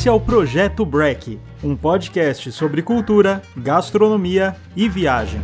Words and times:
Esse 0.00 0.08
é 0.08 0.12
o 0.12 0.18
Projeto 0.18 0.82
Break, 0.86 1.38
um 1.62 1.76
podcast 1.76 2.50
sobre 2.52 2.80
cultura, 2.80 3.42
gastronomia 3.54 4.56
e 4.74 4.88
viagem. 4.88 5.42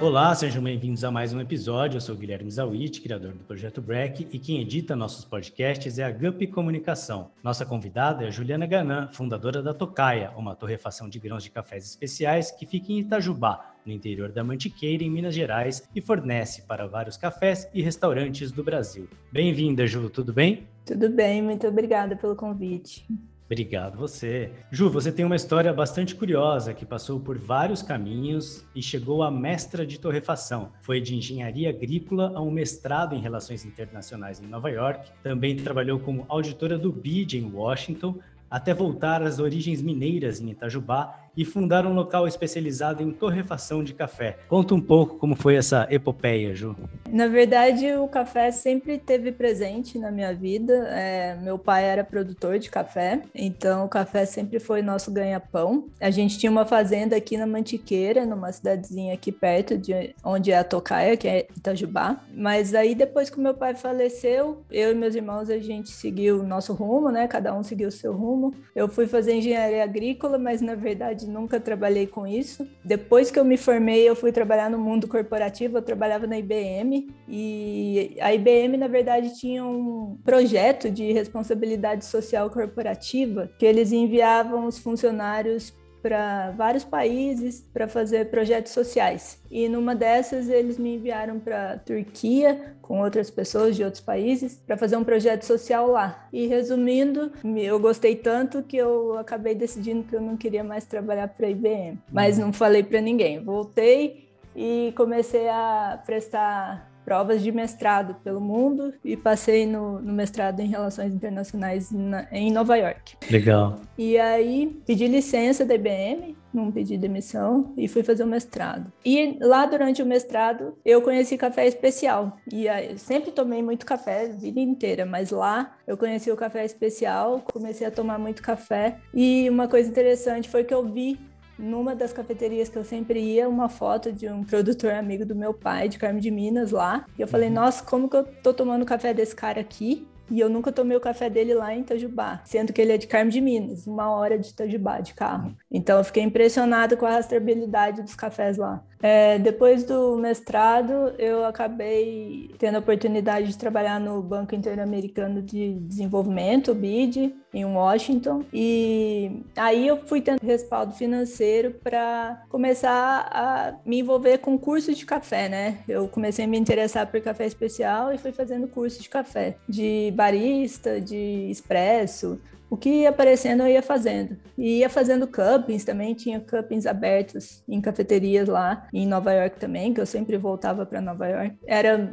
Olá, 0.00 0.34
sejam 0.34 0.62
bem-vindos 0.62 1.04
a 1.04 1.10
mais 1.10 1.34
um 1.34 1.40
episódio. 1.42 1.98
Eu 1.98 2.00
sou 2.00 2.16
Guilherme 2.16 2.50
Zawit, 2.50 3.02
criador 3.02 3.32
do 3.32 3.44
Projeto 3.44 3.82
Break, 3.82 4.26
e 4.32 4.38
quem 4.38 4.62
edita 4.62 4.96
nossos 4.96 5.26
podcasts 5.26 5.98
é 5.98 6.04
a 6.04 6.10
Gup 6.10 6.46
Comunicação. 6.46 7.32
Nossa 7.42 7.66
convidada 7.66 8.26
é 8.26 8.30
Juliana 8.30 8.64
Ganan, 8.64 9.10
fundadora 9.12 9.62
da 9.62 9.74
Tocaia, 9.74 10.30
uma 10.38 10.56
torrefação 10.56 11.06
de 11.06 11.18
grãos 11.18 11.42
de 11.42 11.50
cafés 11.50 11.84
especiais 11.84 12.50
que 12.50 12.64
fica 12.64 12.90
em 12.90 13.00
Itajubá, 13.00 13.73
no 13.86 13.92
interior 13.92 14.32
da 14.32 14.42
Mantiqueira, 14.42 15.04
em 15.04 15.10
Minas 15.10 15.34
Gerais, 15.34 15.88
e 15.94 16.00
fornece 16.00 16.62
para 16.62 16.86
vários 16.86 17.16
cafés 17.16 17.68
e 17.74 17.82
restaurantes 17.82 18.50
do 18.50 18.64
Brasil. 18.64 19.08
Bem-vinda, 19.30 19.86
Ju, 19.86 20.08
tudo 20.10 20.32
bem? 20.32 20.66
Tudo 20.84 21.08
bem, 21.10 21.42
muito 21.42 21.66
obrigada 21.66 22.16
pelo 22.16 22.36
convite. 22.36 23.06
Obrigado 23.46 23.98
você. 23.98 24.50
Ju, 24.70 24.88
você 24.88 25.12
tem 25.12 25.24
uma 25.24 25.36
história 25.36 25.70
bastante 25.70 26.14
curiosa 26.14 26.72
que 26.72 26.86
passou 26.86 27.20
por 27.20 27.36
vários 27.36 27.82
caminhos 27.82 28.64
e 28.74 28.82
chegou 28.82 29.22
a 29.22 29.30
mestra 29.30 29.86
de 29.86 30.00
torrefação. 30.00 30.72
Foi 30.80 30.98
de 30.98 31.14
engenharia 31.14 31.68
agrícola 31.68 32.32
a 32.34 32.40
um 32.40 32.50
mestrado 32.50 33.14
em 33.14 33.20
relações 33.20 33.66
internacionais 33.66 34.40
em 34.40 34.46
Nova 34.46 34.70
York. 34.70 35.10
Também 35.22 35.56
trabalhou 35.56 36.00
como 36.00 36.24
auditora 36.26 36.78
do 36.78 36.90
BID 36.90 37.34
em 37.34 37.52
Washington, 37.52 38.18
até 38.50 38.72
voltar 38.72 39.22
às 39.22 39.38
origens 39.38 39.82
mineiras 39.82 40.40
em 40.40 40.50
Itajubá 40.50 41.23
e 41.36 41.44
fundar 41.44 41.86
um 41.86 41.92
local 41.92 42.26
especializado 42.26 43.02
em 43.02 43.10
torrefação 43.10 43.82
de 43.82 43.94
café. 43.94 44.38
Conta 44.48 44.74
um 44.74 44.80
pouco 44.80 45.16
como 45.18 45.34
foi 45.34 45.56
essa 45.56 45.86
epopeia, 45.90 46.54
Ju. 46.54 46.76
Na 47.10 47.28
verdade, 47.28 47.92
o 47.94 48.08
café 48.08 48.50
sempre 48.50 48.98
teve 48.98 49.30
presente 49.32 49.98
na 49.98 50.10
minha 50.10 50.34
vida. 50.34 50.72
É, 50.88 51.36
meu 51.36 51.58
pai 51.58 51.84
era 51.84 52.02
produtor 52.02 52.58
de 52.58 52.70
café, 52.70 53.22
então 53.34 53.84
o 53.84 53.88
café 53.88 54.24
sempre 54.24 54.58
foi 54.58 54.82
nosso 54.82 55.12
ganha-pão. 55.12 55.86
A 56.00 56.10
gente 56.10 56.38
tinha 56.38 56.50
uma 56.50 56.64
fazenda 56.64 57.16
aqui 57.16 57.36
na 57.36 57.46
Mantiqueira, 57.46 58.26
numa 58.26 58.50
cidadezinha 58.50 59.14
aqui 59.14 59.30
perto 59.30 59.76
de 59.76 60.14
onde 60.24 60.50
é 60.50 60.58
a 60.58 60.64
Tocaia, 60.64 61.16
que 61.16 61.28
é 61.28 61.46
Itajubá. 61.56 62.20
Mas 62.34 62.74
aí 62.74 62.94
depois 62.94 63.30
que 63.30 63.40
meu 63.40 63.54
pai 63.54 63.74
faleceu, 63.74 64.62
eu 64.70 64.90
e 64.90 64.94
meus 64.94 65.14
irmãos 65.14 65.50
a 65.50 65.58
gente 65.58 65.90
seguiu 65.90 66.40
o 66.40 66.46
nosso 66.46 66.72
rumo, 66.72 67.10
né? 67.10 67.28
Cada 67.28 67.54
um 67.54 67.62
seguiu 67.62 67.88
o 67.88 67.92
seu 67.92 68.12
rumo. 68.12 68.54
Eu 68.74 68.88
fui 68.88 69.06
fazer 69.06 69.34
engenharia 69.34 69.84
agrícola, 69.84 70.38
mas 70.38 70.60
na 70.60 70.74
verdade 70.74 71.23
nunca 71.26 71.60
trabalhei 71.60 72.06
com 72.06 72.26
isso. 72.26 72.66
Depois 72.84 73.30
que 73.30 73.38
eu 73.38 73.44
me 73.44 73.56
formei, 73.56 74.08
eu 74.08 74.16
fui 74.16 74.32
trabalhar 74.32 74.70
no 74.70 74.78
mundo 74.78 75.08
corporativo, 75.08 75.78
eu 75.78 75.82
trabalhava 75.82 76.26
na 76.26 76.38
IBM 76.38 77.08
e 77.28 78.16
a 78.20 78.32
IBM, 78.34 78.76
na 78.76 78.88
verdade, 78.88 79.38
tinha 79.38 79.64
um 79.64 80.18
projeto 80.24 80.90
de 80.90 81.12
responsabilidade 81.12 82.04
social 82.04 82.50
corporativa 82.50 83.50
que 83.58 83.66
eles 83.66 83.92
enviavam 83.92 84.66
os 84.66 84.78
funcionários 84.78 85.72
para 86.04 86.50
vários 86.50 86.84
países 86.84 87.66
para 87.72 87.88
fazer 87.88 88.28
projetos 88.28 88.72
sociais. 88.72 89.40
E 89.50 89.70
numa 89.70 89.94
dessas 89.94 90.50
eles 90.50 90.76
me 90.76 90.96
enviaram 90.96 91.40
para 91.40 91.78
Turquia 91.78 92.74
com 92.82 93.00
outras 93.00 93.30
pessoas 93.30 93.74
de 93.74 93.82
outros 93.82 94.02
países 94.02 94.60
para 94.66 94.76
fazer 94.76 94.98
um 94.98 95.02
projeto 95.02 95.44
social 95.44 95.88
lá. 95.88 96.28
E 96.30 96.46
resumindo, 96.46 97.32
eu 97.56 97.80
gostei 97.80 98.16
tanto 98.16 98.62
que 98.62 98.76
eu 98.76 99.16
acabei 99.16 99.54
decidindo 99.54 100.04
que 100.04 100.14
eu 100.14 100.20
não 100.20 100.36
queria 100.36 100.62
mais 100.62 100.84
trabalhar 100.84 101.28
para 101.28 101.46
a 101.46 101.50
IBM, 101.50 101.98
mas 102.12 102.36
não 102.36 102.52
falei 102.52 102.82
para 102.82 103.00
ninguém. 103.00 103.42
Voltei 103.42 104.28
e 104.54 104.92
comecei 104.94 105.48
a 105.48 106.02
prestar 106.04 106.93
provas 107.04 107.42
de 107.42 107.52
mestrado 107.52 108.14
pelo 108.22 108.40
mundo 108.40 108.94
e 109.04 109.16
passei 109.16 109.66
no, 109.66 110.00
no 110.00 110.12
mestrado 110.12 110.60
em 110.60 110.68
Relações 110.68 111.14
Internacionais 111.14 111.90
na, 111.92 112.26
em 112.32 112.52
Nova 112.52 112.76
York. 112.76 113.16
Legal. 113.30 113.80
E 113.96 114.18
aí 114.18 114.80
pedi 114.86 115.06
licença 115.06 115.64
da 115.64 115.74
IBM, 115.74 116.36
não 116.52 116.70
pedi 116.70 116.96
demissão 116.96 117.72
e 117.76 117.88
fui 117.88 118.02
fazer 118.02 118.22
o 118.22 118.26
mestrado. 118.26 118.92
E 119.04 119.36
lá 119.40 119.66
durante 119.66 120.02
o 120.02 120.06
mestrado 120.06 120.76
eu 120.84 121.02
conheci 121.02 121.36
café 121.36 121.66
especial. 121.66 122.36
E 122.50 122.68
aí, 122.68 122.96
sempre 122.98 123.32
tomei 123.32 123.62
muito 123.62 123.84
café 123.84 124.26
a 124.26 124.28
vida 124.28 124.60
inteira, 124.60 125.04
mas 125.04 125.30
lá 125.30 125.76
eu 125.86 125.96
conheci 125.96 126.30
o 126.30 126.36
café 126.36 126.64
especial, 126.64 127.42
comecei 127.52 127.86
a 127.86 127.90
tomar 127.90 128.18
muito 128.18 128.42
café. 128.42 128.98
E 129.12 129.48
uma 129.50 129.68
coisa 129.68 129.88
interessante 129.88 130.48
foi 130.48 130.64
que 130.64 130.72
eu 130.72 130.84
vi 130.84 131.18
numa 131.58 131.94
das 131.94 132.12
cafeterias 132.12 132.68
que 132.68 132.76
eu 132.76 132.84
sempre 132.84 133.20
ia, 133.20 133.48
uma 133.48 133.68
foto 133.68 134.12
de 134.12 134.28
um 134.28 134.44
produtor 134.44 134.92
amigo 134.92 135.24
do 135.24 135.34
meu 135.34 135.54
pai, 135.54 135.88
de 135.88 135.98
Carmo 135.98 136.20
de 136.20 136.30
Minas, 136.30 136.70
lá. 136.70 137.04
E 137.18 137.22
eu 137.22 137.28
falei, 137.28 137.48
uhum. 137.48 137.54
nossa, 137.54 137.84
como 137.84 138.08
que 138.08 138.16
eu 138.16 138.24
tô 138.24 138.52
tomando 138.52 138.84
café 138.84 139.14
desse 139.14 139.34
cara 139.34 139.60
aqui? 139.60 140.06
E 140.30 140.40
eu 140.40 140.48
nunca 140.48 140.72
tomei 140.72 140.96
o 140.96 141.00
café 141.00 141.28
dele 141.28 141.54
lá 141.54 141.74
em 141.74 141.80
Itajubá, 141.80 142.40
sendo 142.44 142.72
que 142.72 142.80
ele 142.80 142.92
é 142.92 142.96
de 142.96 143.06
Carmo 143.06 143.30
de 143.30 143.40
Minas, 143.40 143.86
uma 143.86 144.10
hora 144.10 144.38
de 144.38 144.48
Itajubá 144.48 145.00
de 145.00 145.12
carro. 145.12 145.54
Então 145.70 145.98
eu 145.98 146.04
fiquei 146.04 146.22
impressionada 146.22 146.96
com 146.96 147.04
a 147.04 147.10
rastreabilidade 147.10 148.02
dos 148.02 148.14
cafés 148.14 148.56
lá. 148.56 148.82
É, 149.04 149.38
depois 149.38 149.84
do 149.84 150.16
mestrado, 150.16 151.12
eu 151.18 151.44
acabei 151.44 152.50
tendo 152.58 152.76
a 152.76 152.78
oportunidade 152.78 153.48
de 153.48 153.58
trabalhar 153.58 154.00
no 154.00 154.22
Banco 154.22 154.54
Interamericano 154.54 155.42
de 155.42 155.74
Desenvolvimento, 155.80 156.72
o 156.72 156.74
BID, 156.74 157.34
em 157.52 157.66
Washington. 157.66 158.46
E 158.50 159.42
aí 159.54 159.86
eu 159.86 159.98
fui 159.98 160.22
tendo 160.22 160.40
respaldo 160.42 160.94
financeiro 160.94 161.72
para 161.84 162.44
começar 162.48 163.28
a 163.30 163.74
me 163.84 164.00
envolver 164.00 164.38
com 164.38 164.58
cursos 164.58 164.96
de 164.96 165.04
café, 165.04 165.50
né? 165.50 165.80
Eu 165.86 166.08
comecei 166.08 166.46
a 166.46 166.48
me 166.48 166.58
interessar 166.58 167.06
por 167.06 167.20
café 167.20 167.44
especial 167.44 168.10
e 168.10 168.16
fui 168.16 168.32
fazendo 168.32 168.66
cursos 168.66 169.02
de 169.02 169.10
café, 169.10 169.56
de 169.68 170.14
barista, 170.16 170.98
de 170.98 171.50
expresso, 171.50 172.40
o 172.74 172.76
que 172.76 172.90
ia 172.90 173.10
aparecendo 173.10 173.62
eu 173.62 173.68
ia 173.68 173.82
fazendo. 173.82 174.36
E 174.58 174.78
ia 174.80 174.90
fazendo 174.90 175.28
cuppings 175.28 175.84
também, 175.84 176.12
tinha 176.12 176.40
cuppings 176.40 176.86
abertos 176.86 177.62
em 177.68 177.80
cafeterias 177.80 178.48
lá, 178.48 178.88
em 178.92 179.06
Nova 179.06 179.32
York 179.32 179.60
também, 179.60 179.94
que 179.94 180.00
eu 180.00 180.06
sempre 180.06 180.36
voltava 180.36 180.84
para 180.84 181.00
Nova 181.00 181.26
York. 181.28 181.56
Era 181.64 182.12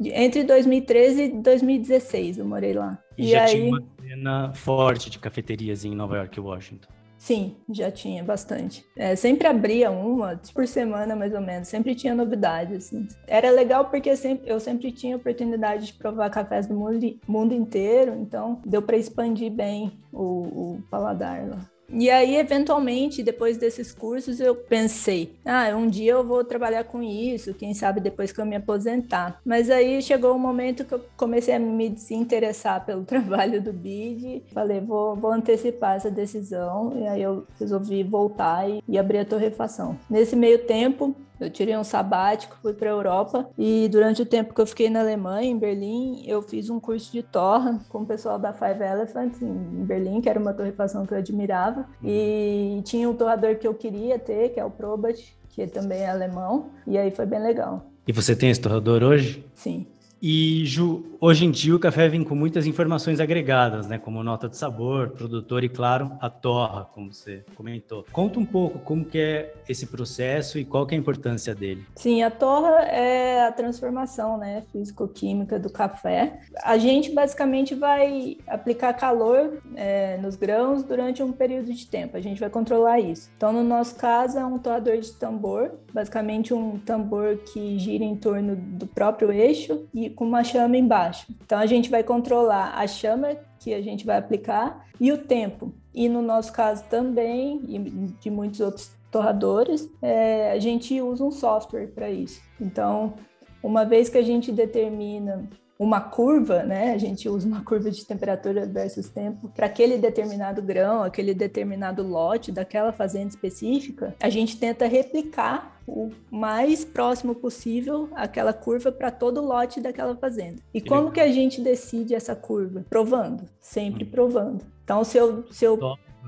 entre 0.00 0.44
2013 0.44 1.22
e 1.22 1.42
2016 1.42 2.38
eu 2.38 2.46
morei 2.46 2.72
lá. 2.72 2.98
E, 3.18 3.26
e 3.26 3.30
já 3.32 3.44
aí... 3.44 3.50
tinha 3.50 3.68
uma 3.68 3.82
cena 4.00 4.54
forte 4.54 5.10
de 5.10 5.18
cafeterias 5.18 5.84
em 5.84 5.94
Nova 5.94 6.16
York 6.16 6.38
e 6.38 6.40
Washington. 6.40 6.88
Sim, 7.18 7.56
já 7.68 7.90
tinha 7.90 8.22
bastante. 8.22 8.86
É, 8.96 9.16
sempre 9.16 9.48
abria 9.48 9.90
uma 9.90 10.40
por 10.54 10.66
semana, 10.68 11.16
mais 11.16 11.34
ou 11.34 11.40
menos. 11.40 11.68
Sempre 11.68 11.94
tinha 11.94 12.14
novidades. 12.14 12.86
Assim. 12.86 13.08
Era 13.26 13.50
legal 13.50 13.86
porque 13.86 14.14
sempre, 14.16 14.48
eu 14.48 14.60
sempre 14.60 14.92
tinha 14.92 15.16
oportunidade 15.16 15.86
de 15.86 15.92
provar 15.94 16.30
cafés 16.30 16.66
do 16.66 16.74
mundo, 16.74 17.18
mundo 17.26 17.52
inteiro, 17.52 18.14
então 18.14 18.62
deu 18.64 18.80
para 18.80 18.96
expandir 18.96 19.50
bem 19.50 19.98
o, 20.12 20.22
o 20.22 20.82
paladar 20.88 21.48
lá. 21.48 21.77
E 21.90 22.10
aí, 22.10 22.36
eventualmente, 22.36 23.22
depois 23.22 23.56
desses 23.56 23.92
cursos, 23.92 24.40
eu 24.40 24.54
pensei: 24.54 25.34
ah, 25.44 25.68
um 25.74 25.88
dia 25.88 26.12
eu 26.12 26.24
vou 26.24 26.44
trabalhar 26.44 26.84
com 26.84 27.02
isso, 27.02 27.54
quem 27.54 27.72
sabe 27.72 28.00
depois 28.00 28.30
que 28.30 28.40
eu 28.40 28.46
me 28.46 28.56
aposentar. 28.56 29.40
Mas 29.44 29.70
aí 29.70 30.02
chegou 30.02 30.34
um 30.34 30.38
momento 30.38 30.84
que 30.84 30.92
eu 30.92 31.04
comecei 31.16 31.54
a 31.54 31.58
me 31.58 31.88
desinteressar 31.88 32.84
pelo 32.84 33.04
trabalho 33.06 33.62
do 33.62 33.72
BID. 33.72 34.42
Falei: 34.52 34.80
vou, 34.80 35.16
vou 35.16 35.32
antecipar 35.32 35.96
essa 35.96 36.10
decisão. 36.10 36.92
E 36.98 37.06
aí 37.06 37.22
eu 37.22 37.46
resolvi 37.58 38.02
voltar 38.02 38.68
e, 38.68 38.82
e 38.86 38.98
abrir 38.98 39.18
a 39.18 39.24
torrefação. 39.24 39.98
Nesse 40.10 40.36
meio 40.36 40.58
tempo, 40.58 41.16
eu 41.40 41.50
tirei 41.50 41.76
um 41.76 41.84
sabático, 41.84 42.56
fui 42.60 42.72
para 42.72 42.88
a 42.88 42.92
Europa 42.92 43.48
e 43.56 43.88
durante 43.90 44.22
o 44.22 44.26
tempo 44.26 44.54
que 44.54 44.60
eu 44.60 44.66
fiquei 44.66 44.90
na 44.90 45.00
Alemanha, 45.00 45.50
em 45.50 45.58
Berlim, 45.58 46.24
eu 46.26 46.42
fiz 46.42 46.70
um 46.70 46.80
curso 46.80 47.12
de 47.12 47.22
torra 47.22 47.80
com 47.88 48.02
o 48.02 48.06
pessoal 48.06 48.38
da 48.38 48.52
Five 48.52 48.82
Elephants 48.82 49.40
em 49.42 49.84
Berlim, 49.84 50.20
que 50.20 50.28
era 50.28 50.38
uma 50.38 50.52
torrefação 50.52 51.06
que 51.06 51.14
eu 51.14 51.18
admirava. 51.18 51.86
E 52.02 52.80
tinha 52.84 53.08
um 53.08 53.14
torrador 53.14 53.56
que 53.56 53.66
eu 53.66 53.74
queria 53.74 54.18
ter, 54.18 54.50
que 54.50 54.60
é 54.60 54.64
o 54.64 54.70
Probat, 54.70 55.36
que 55.50 55.66
também 55.66 56.00
é 56.00 56.10
alemão, 56.10 56.70
e 56.86 56.96
aí 56.96 57.10
foi 57.10 57.26
bem 57.26 57.40
legal. 57.40 57.86
E 58.06 58.12
você 58.12 58.34
tem 58.34 58.50
esse 58.50 58.60
torrador 58.60 59.02
hoje? 59.02 59.44
Sim. 59.54 59.86
E, 60.20 60.64
Ju, 60.66 61.04
hoje 61.20 61.46
em 61.46 61.50
dia 61.50 61.74
o 61.74 61.78
café 61.78 62.08
vem 62.08 62.24
com 62.24 62.34
muitas 62.34 62.66
informações 62.66 63.20
agregadas, 63.20 63.86
né? 63.86 63.98
Como 63.98 64.22
nota 64.22 64.48
de 64.48 64.56
sabor, 64.56 65.10
produtor 65.10 65.62
e, 65.62 65.68
claro, 65.68 66.10
a 66.20 66.28
torra, 66.28 66.84
como 66.92 67.12
você 67.12 67.44
comentou. 67.54 68.04
Conta 68.10 68.40
um 68.40 68.44
pouco 68.44 68.80
como 68.80 69.04
que 69.04 69.18
é 69.18 69.54
esse 69.68 69.86
processo 69.86 70.58
e 70.58 70.64
qual 70.64 70.86
que 70.86 70.94
é 70.94 70.98
a 70.98 71.00
importância 71.00 71.54
dele. 71.54 71.84
Sim, 71.94 72.22
a 72.22 72.30
torra 72.30 72.82
é 72.82 73.46
a 73.46 73.52
transformação, 73.52 74.38
né? 74.38 74.64
Físico-química 74.72 75.58
do 75.58 75.70
café. 75.70 76.40
A 76.64 76.76
gente 76.78 77.12
basicamente 77.12 77.74
vai 77.74 78.38
aplicar 78.48 78.92
calor 78.94 79.58
é, 79.76 80.16
nos 80.18 80.34
grãos 80.34 80.82
durante 80.82 81.22
um 81.22 81.30
período 81.30 81.72
de 81.72 81.86
tempo. 81.86 82.16
A 82.16 82.20
gente 82.20 82.40
vai 82.40 82.50
controlar 82.50 82.98
isso. 82.98 83.30
Então, 83.36 83.52
no 83.52 83.62
nosso 83.62 83.94
caso, 83.94 84.36
é 84.36 84.44
um 84.44 84.58
torrador 84.58 84.98
de 84.98 85.12
tambor, 85.12 85.70
basicamente 85.92 86.52
um 86.52 86.78
tambor 86.78 87.36
que 87.36 87.78
gira 87.78 88.02
em 88.02 88.16
torno 88.16 88.56
do 88.56 88.86
próprio 88.86 89.30
eixo 89.30 89.86
e 89.94 90.07
com 90.10 90.24
uma 90.24 90.44
chama 90.44 90.76
embaixo. 90.76 91.26
Então 91.44 91.58
a 91.58 91.66
gente 91.66 91.90
vai 91.90 92.02
controlar 92.02 92.74
a 92.76 92.86
chama 92.86 93.36
que 93.58 93.74
a 93.74 93.82
gente 93.82 94.06
vai 94.06 94.16
aplicar 94.16 94.86
e 95.00 95.12
o 95.12 95.18
tempo. 95.18 95.72
E 95.94 96.08
no 96.08 96.22
nosso 96.22 96.52
caso 96.52 96.84
também, 96.84 97.60
e 97.66 97.78
de 98.20 98.30
muitos 98.30 98.60
outros 98.60 98.92
torradores, 99.10 99.88
é, 100.02 100.52
a 100.52 100.58
gente 100.58 101.00
usa 101.00 101.24
um 101.24 101.30
software 101.30 101.88
para 101.88 102.10
isso. 102.10 102.40
Então 102.60 103.14
uma 103.62 103.84
vez 103.84 104.08
que 104.08 104.18
a 104.18 104.22
gente 104.22 104.52
determina 104.52 105.48
uma 105.78 106.00
curva, 106.00 106.64
né? 106.64 106.92
A 106.92 106.98
gente 106.98 107.28
usa 107.28 107.46
uma 107.46 107.62
curva 107.62 107.90
de 107.90 108.04
temperatura 108.04 108.66
versus 108.66 109.08
tempo 109.08 109.48
para 109.48 109.66
aquele 109.66 109.96
determinado 109.96 110.60
grão, 110.60 111.04
aquele 111.04 111.32
determinado 111.32 112.02
lote 112.02 112.50
daquela 112.50 112.92
fazenda 112.92 113.28
específica. 113.28 114.14
A 114.20 114.28
gente 114.28 114.58
tenta 114.58 114.86
replicar 114.86 115.77
o 115.88 116.12
mais 116.30 116.84
próximo 116.84 117.34
possível 117.34 118.08
aquela 118.14 118.52
curva 118.52 118.92
para 118.92 119.10
todo 119.10 119.40
o 119.40 119.44
lote 119.44 119.80
daquela 119.80 120.14
fazenda. 120.16 120.60
E 120.72 120.80
que 120.80 120.88
como 120.88 121.02
legal. 121.02 121.14
que 121.14 121.20
a 121.20 121.32
gente 121.32 121.60
decide 121.60 122.14
essa 122.14 122.36
curva? 122.36 122.84
Provando, 122.88 123.44
sempre 123.60 124.04
hum. 124.04 124.08
provando. 124.10 124.64
Então, 124.84 125.04
se 125.04 125.18
eu, 125.18 125.44
se 125.50 125.64
eu 125.64 125.78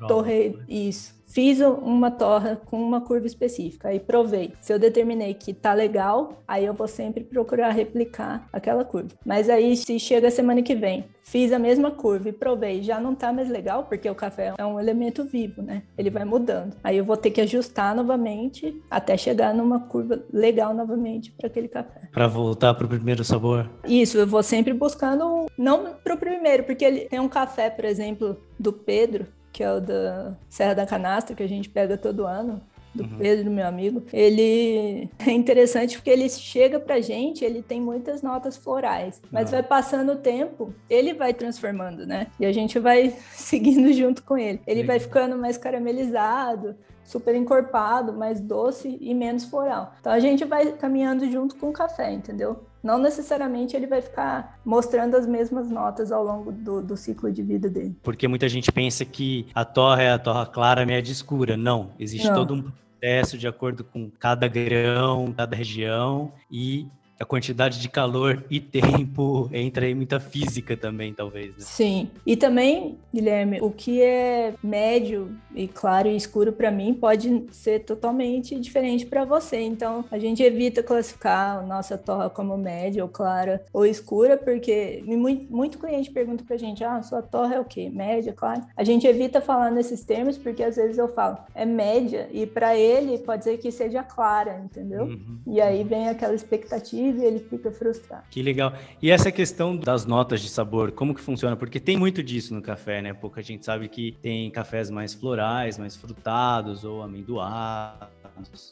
torrei 0.08 0.58
isso 0.68 1.20
Fiz 1.30 1.60
uma 1.60 2.10
torra 2.10 2.60
com 2.66 2.82
uma 2.82 3.00
curva 3.00 3.24
específica, 3.24 3.88
aí 3.88 4.00
provei. 4.00 4.52
Se 4.60 4.72
eu 4.72 4.80
determinei 4.80 5.32
que 5.32 5.54
tá 5.54 5.72
legal, 5.72 6.42
aí 6.46 6.64
eu 6.64 6.74
vou 6.74 6.88
sempre 6.88 7.22
procurar 7.22 7.70
replicar 7.70 8.48
aquela 8.52 8.84
curva. 8.84 9.10
Mas 9.24 9.48
aí, 9.48 9.76
se 9.76 9.96
chega 10.00 10.26
a 10.26 10.30
semana 10.30 10.60
que 10.60 10.74
vem, 10.74 11.04
fiz 11.22 11.52
a 11.52 11.58
mesma 11.58 11.92
curva 11.92 12.30
e 12.30 12.32
provei, 12.32 12.82
já 12.82 12.98
não 12.98 13.14
tá 13.14 13.32
mais 13.32 13.48
legal, 13.48 13.84
porque 13.84 14.10
o 14.10 14.14
café 14.14 14.54
é 14.58 14.66
um 14.66 14.80
elemento 14.80 15.22
vivo, 15.22 15.62
né? 15.62 15.84
Ele 15.96 16.10
vai 16.10 16.24
mudando. 16.24 16.76
Aí 16.82 16.96
eu 16.96 17.04
vou 17.04 17.16
ter 17.16 17.30
que 17.30 17.40
ajustar 17.40 17.94
novamente 17.94 18.82
até 18.90 19.16
chegar 19.16 19.54
numa 19.54 19.78
curva 19.78 20.24
legal 20.32 20.74
novamente 20.74 21.30
para 21.30 21.46
aquele 21.46 21.68
café. 21.68 22.08
Para 22.10 22.26
voltar 22.26 22.74
pro 22.74 22.88
primeiro 22.88 23.22
sabor. 23.22 23.70
Isso, 23.86 24.18
eu 24.18 24.26
vou 24.26 24.42
sempre 24.42 24.72
buscando, 24.72 25.46
não 25.56 25.94
pro 26.02 26.16
primeiro, 26.16 26.64
porque 26.64 26.84
ele 26.84 27.00
tem 27.02 27.20
um 27.20 27.28
café, 27.28 27.70
por 27.70 27.84
exemplo, 27.84 28.36
do 28.58 28.72
Pedro, 28.72 29.28
que 29.52 29.62
é 29.62 29.72
o 29.72 29.80
da 29.80 30.34
Serra 30.48 30.74
da 30.74 30.86
Canastra, 30.86 31.34
que 31.34 31.42
a 31.42 31.48
gente 31.48 31.68
pega 31.68 31.96
todo 31.96 32.26
ano, 32.26 32.60
do 32.94 33.04
uhum. 33.04 33.18
Pedro, 33.18 33.50
meu 33.50 33.66
amigo. 33.66 34.02
Ele 34.12 35.08
é 35.18 35.30
interessante 35.30 35.96
porque 35.96 36.10
ele 36.10 36.28
chega 36.28 36.78
pra 36.78 37.00
gente, 37.00 37.44
ele 37.44 37.62
tem 37.62 37.80
muitas 37.80 38.22
notas 38.22 38.56
florais, 38.56 39.20
mas 39.30 39.50
vai 39.50 39.62
passando 39.62 40.12
o 40.12 40.16
tempo, 40.16 40.74
ele 40.88 41.14
vai 41.14 41.32
transformando, 41.32 42.06
né? 42.06 42.26
E 42.38 42.44
a 42.44 42.52
gente 42.52 42.78
vai 42.78 43.14
seguindo 43.32 43.92
junto 43.92 44.22
com 44.22 44.36
ele. 44.36 44.60
Ele 44.66 44.82
vai 44.82 44.98
ficando 44.98 45.36
mais 45.36 45.56
caramelizado, 45.56 46.74
super 47.04 47.34
encorpado, 47.34 48.12
mais 48.12 48.40
doce 48.40 48.98
e 49.00 49.14
menos 49.14 49.44
floral. 49.44 49.94
Então 50.00 50.12
a 50.12 50.20
gente 50.20 50.44
vai 50.44 50.72
caminhando 50.72 51.30
junto 51.30 51.56
com 51.56 51.68
o 51.68 51.72
café, 51.72 52.12
entendeu? 52.12 52.60
Não 52.82 52.98
necessariamente 52.98 53.76
ele 53.76 53.86
vai 53.86 54.00
ficar 54.00 54.58
mostrando 54.64 55.16
as 55.16 55.26
mesmas 55.26 55.70
notas 55.70 56.10
ao 56.10 56.24
longo 56.24 56.50
do, 56.50 56.82
do, 56.82 56.96
ciclo 56.96 57.30
de 57.30 57.42
vida 57.42 57.68
dele. 57.68 57.96
Porque 58.02 58.26
muita 58.26 58.48
gente 58.48 58.72
pensa 58.72 59.04
que 59.04 59.46
a 59.54 59.64
torra 59.64 60.02
é 60.02 60.10
a 60.12 60.18
torra 60.18 60.46
clara, 60.46 60.86
média 60.86 61.12
escura. 61.12 61.56
Não, 61.56 61.90
existe 61.98 62.28
Não. 62.28 62.34
todo 62.34 62.54
um 62.54 62.62
processo 62.62 63.36
de 63.36 63.46
acordo 63.46 63.84
com 63.84 64.10
cada 64.10 64.48
grão, 64.48 65.32
cada 65.36 65.56
região 65.56 66.32
e 66.50 66.86
a 67.20 67.24
quantidade 67.26 67.78
de 67.78 67.88
calor 67.90 68.42
e 68.50 68.58
tempo 68.58 69.50
entra 69.52 69.84
aí 69.84 69.94
muita 69.94 70.18
física 70.18 70.74
também, 70.74 71.12
talvez. 71.12 71.50
Né? 71.50 71.56
Sim. 71.58 72.10
E 72.24 72.34
também, 72.34 72.96
Guilherme, 73.12 73.58
o 73.60 73.70
que 73.70 74.00
é 74.00 74.54
médio 74.62 75.36
e 75.54 75.68
claro 75.68 76.08
e 76.08 76.16
escuro 76.16 76.50
para 76.50 76.70
mim 76.70 76.94
pode 76.94 77.44
ser 77.52 77.80
totalmente 77.80 78.58
diferente 78.58 79.04
para 79.04 79.26
você. 79.26 79.60
Então, 79.60 80.02
a 80.10 80.18
gente 80.18 80.42
evita 80.42 80.82
classificar 80.82 81.58
a 81.58 81.62
nossa 81.62 81.98
torra 81.98 82.30
como 82.30 82.56
média 82.56 83.02
ou 83.02 83.08
clara 83.10 83.62
ou 83.70 83.84
escura, 83.84 84.38
porque 84.38 85.02
muito, 85.06 85.52
muito 85.52 85.78
cliente 85.78 86.10
pergunta 86.10 86.42
pra 86.42 86.56
gente: 86.56 86.82
"Ah, 86.82 87.02
sua 87.02 87.20
torra 87.20 87.56
é 87.56 87.60
o 87.60 87.64
quê? 87.66 87.90
Média, 87.90 88.32
clara?". 88.32 88.66
A 88.74 88.82
gente 88.82 89.06
evita 89.06 89.42
falar 89.42 89.70
nesses 89.70 90.02
termos 90.02 90.38
porque 90.38 90.62
às 90.62 90.76
vezes 90.76 90.96
eu 90.96 91.08
falo: 91.08 91.36
"É 91.54 91.66
média" 91.66 92.30
e 92.32 92.46
para 92.46 92.74
ele 92.74 93.18
pode 93.18 93.44
ser 93.44 93.58
que 93.58 93.70
seja 93.70 94.02
clara, 94.02 94.62
entendeu? 94.64 95.04
Uhum. 95.04 95.38
E 95.46 95.60
aí 95.60 95.84
vem 95.84 96.08
aquela 96.08 96.34
expectativa 96.34 97.09
e 97.18 97.24
ele 97.24 97.40
fica 97.40 97.70
frustrado. 97.70 98.24
Que 98.30 98.42
legal. 98.42 98.72
E 99.00 99.10
essa 99.10 99.30
questão 99.32 99.76
das 99.76 100.06
notas 100.06 100.40
de 100.40 100.48
sabor, 100.48 100.92
como 100.92 101.14
que 101.14 101.20
funciona? 101.20 101.56
Porque 101.56 101.80
tem 101.80 101.96
muito 101.96 102.22
disso 102.22 102.54
no 102.54 102.62
café, 102.62 103.02
né? 103.02 103.12
Pouca 103.12 103.42
gente 103.42 103.64
sabe 103.64 103.88
que 103.88 104.12
tem 104.22 104.50
cafés 104.50 104.90
mais 104.90 105.14
florais, 105.14 105.78
mais 105.78 105.96
frutados 105.96 106.84
ou 106.84 107.02
amendoados 107.02 108.20